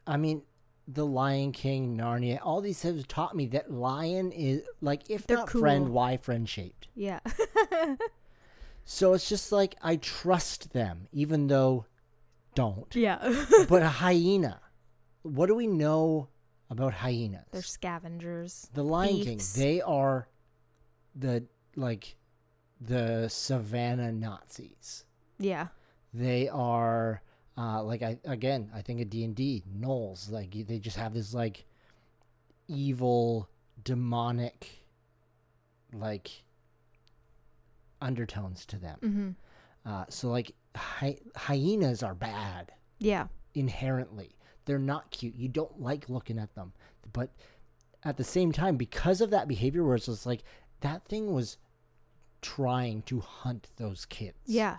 [0.05, 0.43] I mean,
[0.87, 5.37] the Lion King, Narnia, all these have taught me that lion is like if They're
[5.37, 5.93] not friend, cool.
[5.93, 6.87] why friend shaped.
[6.95, 7.19] Yeah.
[8.85, 11.85] So it's just like I trust them, even though
[12.55, 12.93] don't.
[12.95, 13.45] yeah.
[13.69, 14.59] but a hyena,
[15.23, 16.29] what do we know
[16.69, 17.45] about hyenas?
[17.51, 18.69] they're scavengers.
[18.73, 20.27] the Lion King, they are
[21.15, 22.15] the like
[22.79, 25.05] the savannah Nazis.
[25.39, 25.67] Yeah.
[26.13, 27.21] They are
[27.57, 31.13] uh, like I again I think a D and D gnolls like they just have
[31.13, 31.65] this like
[32.67, 33.49] evil
[33.83, 34.67] demonic
[35.93, 36.43] like
[38.01, 38.99] undertones to them.
[39.85, 39.89] Mhm.
[39.91, 43.27] Uh, so like hy- hyenas are bad Yeah.
[43.53, 44.35] inherently.
[44.65, 45.35] They're not cute.
[45.35, 46.73] You don't like looking at them.
[47.13, 47.31] But
[48.03, 50.43] at the same time, because of that behavior where it's just like
[50.81, 51.57] that thing was
[52.41, 54.37] trying to hunt those kids.
[54.45, 54.77] Yeah.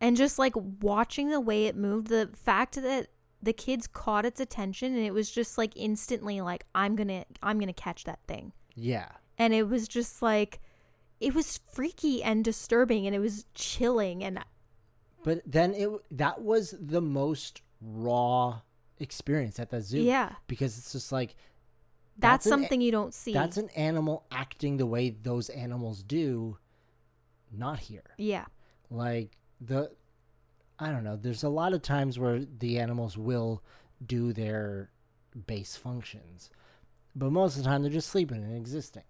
[0.00, 3.08] And just like watching the way it moved, the fact that
[3.42, 7.24] the kids caught its attention and it was just like instantly like I'm going to
[7.42, 8.52] I'm going to catch that thing.
[8.74, 9.08] Yeah.
[9.38, 10.60] And it was just like
[11.20, 14.40] it was freaky and disturbing and it was chilling and
[15.22, 18.60] But then it that was the most raw
[18.98, 20.00] experience at the zoo.
[20.02, 21.34] yeah, Because it's just like
[22.18, 23.32] that's, That's an something you don't see.
[23.32, 26.58] that's an animal acting the way those animals do,
[27.50, 28.14] not here.
[28.18, 28.44] yeah.
[28.90, 29.90] like the
[30.78, 33.62] i don't know there's a lot of times where the animals will
[34.06, 34.90] do their
[35.46, 36.48] base functions
[37.14, 39.02] but most of the time they're just sleeping and existing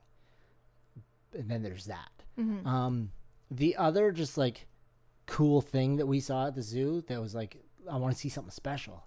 [1.35, 2.66] and then there's that Mhm.
[2.66, 3.12] um
[3.51, 4.66] the other just like
[5.26, 7.57] cool thing that we saw at the zoo that was like
[7.91, 9.07] i want to see something special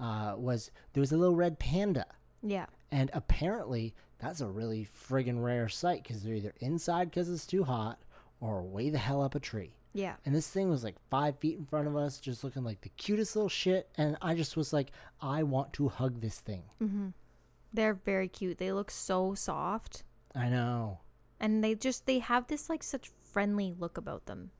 [0.00, 2.06] uh was there was a little red panda
[2.42, 2.66] Yeah.
[2.90, 7.64] and apparently, that's a really friggin' rare sight because they're either inside because it's too
[7.64, 7.98] hot
[8.40, 9.74] or way the hell up a tree.
[9.92, 10.14] Yeah.
[10.24, 12.88] And this thing was like five feet in front of us, just looking like the
[12.90, 13.88] cutest little shit.
[13.96, 14.90] And I just was like,
[15.20, 16.62] I want to hug this thing.
[16.80, 17.12] Mhm.
[17.72, 18.58] They're very cute.
[18.58, 20.04] They look so soft
[20.34, 21.00] I know.
[21.40, 24.50] And they just they have this like such friendly look about them.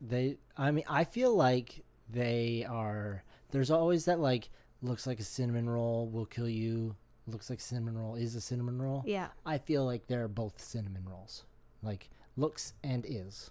[0.00, 3.24] They, I mean, I feel like they are.
[3.50, 4.50] There's always that like,
[4.82, 6.96] looks like a cinnamon roll will kill you.
[7.26, 9.02] Looks like cinnamon roll is a cinnamon roll.
[9.06, 9.28] Yeah.
[9.44, 11.44] I feel like they're both cinnamon rolls.
[11.82, 13.50] Like, looks and is.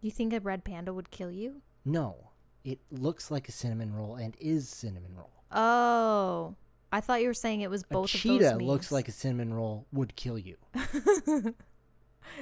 [0.00, 1.62] You think a red panda would kill you?
[1.84, 2.30] No,
[2.64, 5.30] it looks like a cinnamon roll and is cinnamon roll.
[5.50, 6.56] Oh.
[6.94, 9.52] I thought you were saying it was A both of cheetah looks like a cinnamon
[9.52, 10.56] roll would kill you.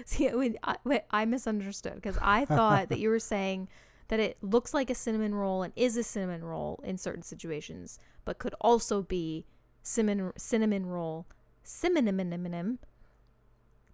[0.05, 3.69] See, wait, I, wait, I misunderstood because I thought that you were saying
[4.09, 7.99] that it looks like a cinnamon roll and is a cinnamon roll in certain situations,
[8.27, 9.47] but could also be
[9.83, 11.25] cinnamon cinnamon roll,
[11.65, 12.79] cinnamon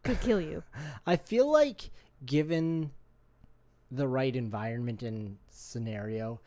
[0.02, 0.64] could kill you.
[1.06, 1.90] I feel like
[2.26, 2.90] given
[3.92, 6.40] the right environment and scenario,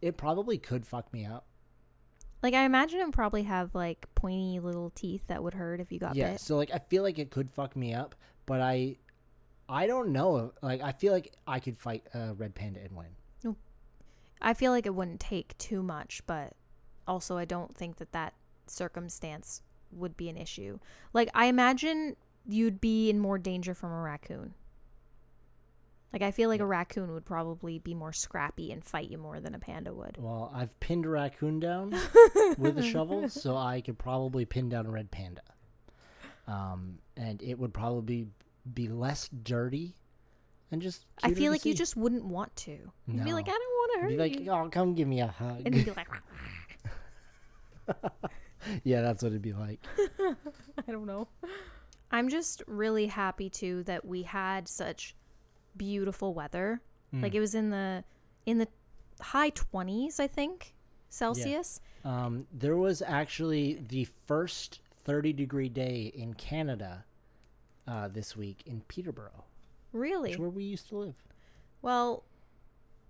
[0.00, 1.44] it probably could fuck me up.
[2.42, 5.98] Like I imagine it probably have like pointy little teeth that would hurt if you
[5.98, 6.40] got yeah, bit.
[6.40, 8.14] so like I feel like it could fuck me up,
[8.46, 8.96] but I
[9.68, 10.52] I don't know.
[10.62, 13.06] Like I feel like I could fight a red panda and win.
[14.40, 16.52] I feel like it wouldn't take too much, but
[17.06, 18.34] also I don't think that that
[18.66, 20.78] circumstance would be an issue.
[21.12, 22.16] Like I imagine
[22.46, 24.54] you'd be in more danger from a raccoon.
[26.12, 29.40] Like I feel like a raccoon would probably be more scrappy and fight you more
[29.40, 30.16] than a panda would.
[30.18, 31.90] Well, I've pinned a raccoon down
[32.58, 35.42] with a shovel, so I could probably pin down a red panda.
[36.46, 38.28] Um, and it would probably
[38.72, 39.96] be less dirty
[40.70, 41.04] and just.
[41.22, 42.78] I feel like you just wouldn't want to.
[43.06, 44.50] You'd be like, I don't want to hurt be like, you.
[44.50, 45.62] oh, come give me a hug.
[45.64, 46.08] And you'd be like,
[48.84, 49.80] yeah, that's what it'd be like.
[50.88, 51.28] I don't know.
[52.10, 55.14] I'm just really happy too that we had such
[55.78, 56.82] beautiful weather.
[57.14, 57.22] Mm.
[57.22, 58.04] Like it was in the
[58.44, 58.68] in the
[59.20, 60.74] high 20s, I think,
[61.08, 61.80] Celsius.
[62.04, 67.04] Um, there was actually the first 30 degree day in Canada
[67.86, 69.44] uh, this week in Peterborough,
[69.92, 70.34] Really?
[70.36, 71.14] where we used to live.
[71.82, 72.24] Well,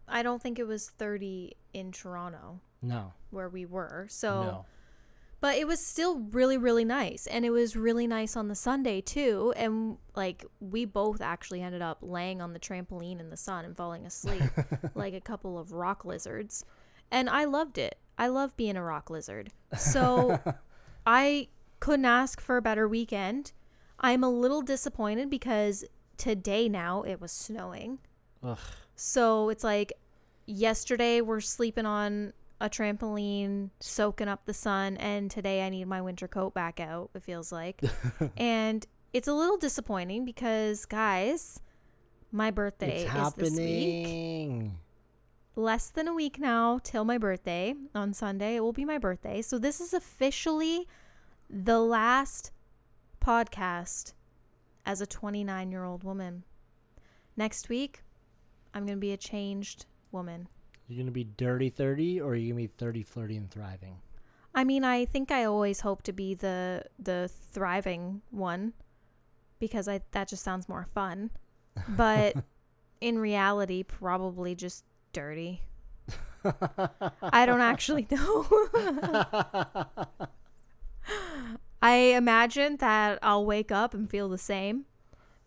[0.06, 4.06] I don't think it was 30 in Toronto No, where we were.
[4.08, 4.66] So no.
[5.40, 7.26] But it was still really, really nice.
[7.26, 9.52] And it was really nice on the Sunday too.
[9.56, 13.76] And like we both actually ended up laying on the trampoline in the sun and
[13.76, 14.42] falling asleep
[14.94, 16.64] like a couple of rock lizards.
[17.10, 17.98] And I loved it.
[18.18, 19.52] I love being a rock lizard.
[19.76, 20.40] So
[21.06, 23.52] I couldn't ask for a better weekend.
[24.00, 25.84] I'm a little disappointed because
[26.16, 27.98] today now it was snowing.
[28.42, 28.58] Ugh.
[28.96, 29.92] So it's like
[30.46, 36.00] yesterday we're sleeping on a trampoline, soaking up the sun, and today I need my
[36.00, 37.80] winter coat back out, it feels like.
[38.36, 41.60] and it's a little disappointing because, guys,
[42.32, 44.06] my birthday it's is this week.
[44.06, 44.78] happening.
[45.56, 47.74] Less than a week now till my birthday.
[47.94, 49.42] On Sunday, it will be my birthday.
[49.42, 50.86] So this is officially
[51.50, 52.52] the last
[53.20, 54.12] podcast
[54.84, 56.44] as a 29 year old woman.
[57.36, 58.02] Next week,
[58.74, 60.48] I'm going to be a changed woman.
[60.88, 63.98] You're gonna be dirty thirty, or are you gonna be thirty, flirty, and thriving?
[64.54, 68.72] I mean, I think I always hope to be the the thriving one
[69.58, 71.30] because I that just sounds more fun.
[71.88, 72.36] But
[73.02, 75.62] in reality, probably just dirty.
[76.42, 78.46] I don't actually know.
[81.82, 84.86] I imagine that I'll wake up and feel the same,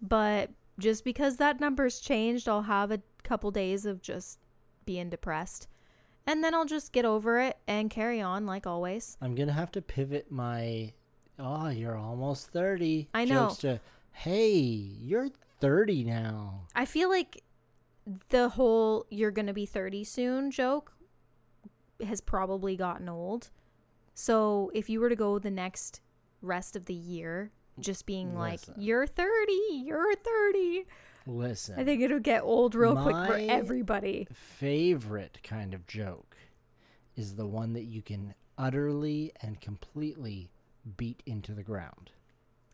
[0.02, 4.40] but just because that number's changed, I'll have a couple days of just
[4.86, 5.68] being depressed.
[6.28, 9.18] And then I'll just get over it and carry on like always.
[9.22, 10.94] I'm gonna have to pivot my.
[11.40, 13.10] Oh, you're almost thirty.
[13.14, 13.48] I know.
[13.48, 13.80] jokes To,
[14.12, 15.30] hey, you're
[15.60, 16.68] thirty now.
[16.76, 17.44] I feel like
[18.30, 20.92] the whole you're going to be 30 soon joke
[22.06, 23.50] has probably gotten old.
[24.14, 26.02] So if you were to go the next
[26.42, 28.76] rest of the year just being like Listen.
[28.78, 29.52] you're 30,
[29.86, 30.86] you're 30,
[31.28, 31.80] Listen.
[31.80, 34.28] I think it'll get old real quick for everybody.
[34.34, 36.36] favorite kind of joke
[37.16, 40.50] is the one that you can utterly and completely
[40.98, 42.12] beat into the ground.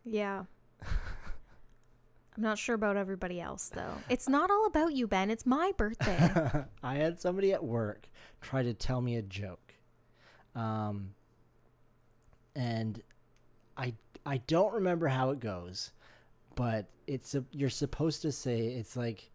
[0.06, 0.44] Yeah.
[0.82, 3.96] I'm not sure about everybody else though.
[4.10, 5.32] It's not all about you, Ben.
[5.32, 6.66] It's my birthday.
[6.84, 8.08] I had somebody at work
[8.42, 9.74] try to tell me a joke.
[10.56, 11.16] Um,
[12.56, 13.02] and
[13.76, 13.94] I
[14.26, 15.92] I don't remember how it goes,
[16.58, 19.32] but it's a, you're supposed to say it's like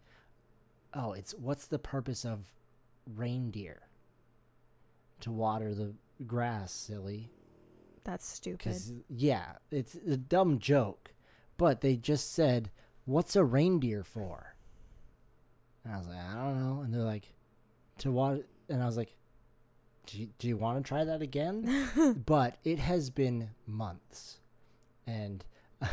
[0.93, 2.39] oh, it's what's the purpose of
[3.15, 3.81] reindeer?
[5.21, 5.95] To water the
[6.27, 7.31] grass, silly.
[8.03, 9.03] That's stupid.
[9.09, 11.13] Yeah, it's a dumb joke,
[11.57, 12.69] but they just said
[13.05, 14.55] what's a reindeer for?
[15.83, 16.81] And I was like, I don't know.
[16.81, 17.33] And they're like,
[17.99, 18.43] to what?
[18.69, 19.15] And I was like,
[20.05, 22.21] do you, do you want to try that again?
[22.25, 24.39] but it has been months.
[25.07, 25.43] And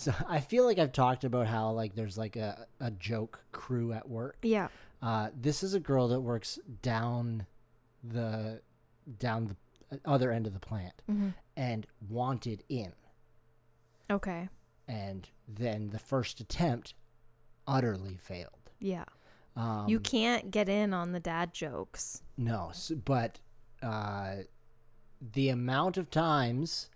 [0.00, 3.92] so I feel like I've talked about how like there's like a, a joke crew
[3.92, 4.38] at work.
[4.42, 4.68] Yeah.
[5.02, 7.46] Uh, this is a girl that works down
[8.02, 8.60] the
[9.18, 9.56] down
[9.90, 12.92] the other end of the plant hmm and wanted in.
[14.10, 14.48] Okay.
[14.88, 16.94] And then the first attempt
[17.66, 18.70] utterly failed.
[18.78, 19.04] Yeah.
[19.56, 22.22] Um, you can't get in on the dad jokes.
[22.38, 22.72] No,
[23.04, 23.40] but
[23.82, 24.36] uh,
[25.34, 26.88] the amount of times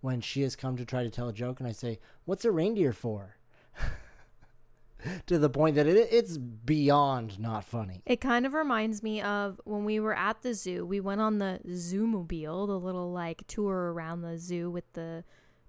[0.00, 2.50] when she has come to try to tell a joke, and I say, "What's a
[2.50, 3.36] reindeer for?"
[5.26, 8.02] to the point that it, it's beyond not funny.
[8.04, 10.84] It kind of reminds me of when we were at the zoo.
[10.84, 15.24] We went on the Zoomobile, the little like tour around the zoo with the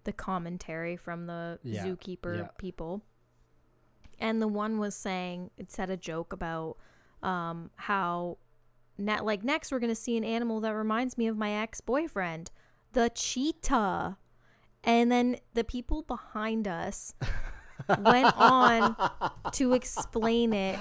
[0.05, 2.47] the commentary from the Yeah, zookeeper yeah.
[2.57, 3.03] people.
[4.17, 6.77] And the one was saying it said a joke about
[7.21, 8.37] um how
[8.97, 12.51] like next we're going to see an animal that reminds me of my ex-boyfriend,
[12.93, 14.17] the cheetah.
[14.83, 17.13] And then the people behind us
[17.99, 18.95] went on
[19.53, 20.79] to explain it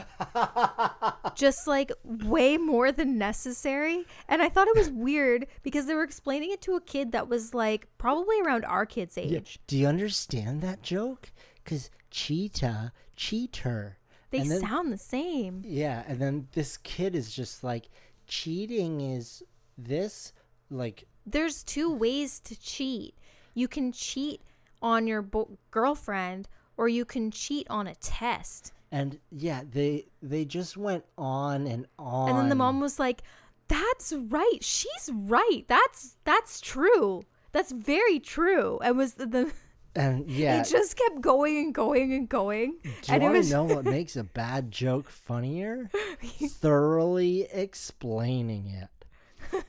[1.35, 4.05] just like way more than necessary.
[4.29, 7.29] And I thought it was weird because they were explaining it to a kid that
[7.29, 9.39] was like probably around our kid's Yeah.
[9.39, 9.59] age.
[9.67, 11.33] Do you understand that joke?
[11.65, 13.99] Because cheetah, cheater.
[14.31, 15.63] They then- sound the same.
[15.67, 17.89] Yeah, and then this kid is just like,
[18.27, 19.43] cheating is
[19.77, 20.33] this,
[20.71, 23.15] like, There's two ways to cheat.
[23.55, 24.41] You can cheat
[24.81, 28.73] on your bo- girlfriend or you can cheat on a test.
[28.93, 32.31] and yeah, they they just went on and on.
[32.31, 33.23] And then the mom was like,
[33.69, 34.59] "That's right.
[34.63, 35.65] She's right.
[35.69, 37.25] That's that's true.
[37.53, 39.53] That's very true." And was the, the
[39.97, 42.77] and yeah, it just kept going and going and going.
[42.83, 45.91] do you and it want to know what makes a bad joke funnier?
[46.63, 48.89] Thoroughly explaining it.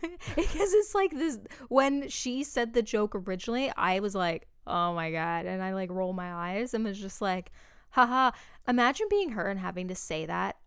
[0.35, 1.39] because it's like this
[1.69, 5.89] when she said the joke originally, I was like, "Oh my god." And I like
[5.91, 7.51] roll my eyes and was just like,
[7.91, 8.31] "Haha,
[8.67, 10.57] imagine being her and having to say that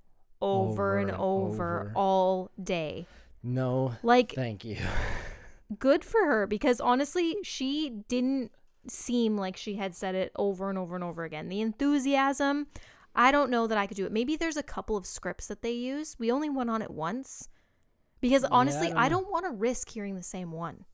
[0.40, 1.20] over, Over and over,
[1.80, 1.92] over.
[1.94, 3.06] all day."
[3.42, 4.76] No, Like thank you.
[5.78, 8.52] good for her because honestly, she didn't
[8.88, 11.48] seem like she had said it over and over and over again.
[11.48, 12.66] The enthusiasm,
[13.14, 14.12] I don't know that I could do it.
[14.12, 16.16] Maybe there's a couple of scripts that they use.
[16.18, 17.48] We only went on it once.
[18.22, 20.86] Because honestly, don't I don't want to risk hearing the same one.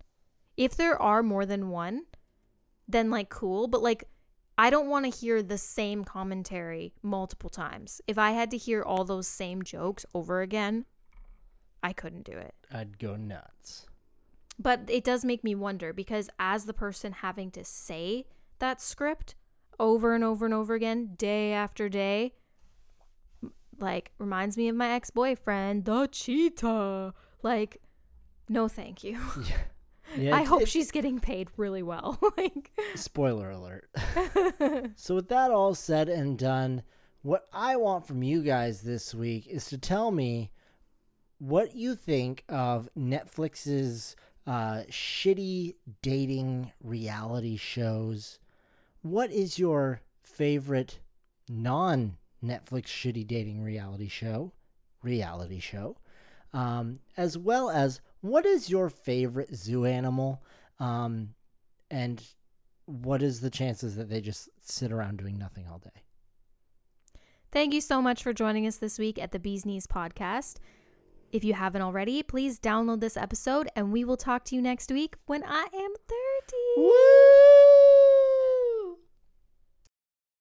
[0.57, 2.07] If there are more than one,
[2.89, 4.05] then like cool, but like
[4.57, 8.01] I don't want to hear the same commentary multiple times.
[8.09, 10.87] If I had to hear all those same jokes over again,
[11.81, 12.55] I couldn't do it.
[12.72, 13.87] I'd go nuts.
[14.59, 18.26] But it does make me wonder because as the person having to say
[18.59, 19.37] that script
[19.79, 22.33] over and over and over again, day after day,
[23.79, 27.14] like reminds me of my ex boyfriend, the cheetah.
[27.43, 27.79] Like,
[28.49, 29.18] no, thank you.
[30.16, 32.18] Yeah, I it- hope she's getting paid really well.
[32.39, 33.91] like, Spoiler alert.
[34.97, 36.83] so, with that all said and done,
[37.20, 40.51] what I want from you guys this week is to tell me
[41.37, 44.16] what you think of Netflix's
[44.47, 48.39] uh, shitty dating reality shows.
[49.03, 51.01] What is your favorite
[51.51, 54.53] non Netflix shitty dating reality show?
[55.03, 55.97] Reality show.
[56.53, 60.43] Um, as well as what is your favorite zoo animal?
[60.80, 61.34] Um,
[61.91, 62.22] and
[62.86, 66.03] what is the chances that they just sit around doing nothing all day?
[67.51, 70.57] Thank you so much for joining us this week at the B's Knees podcast.
[71.30, 74.91] If you haven't already, please download this episode and we will talk to you next
[74.91, 76.57] week when I am 30.
[76.78, 77.68] Woo!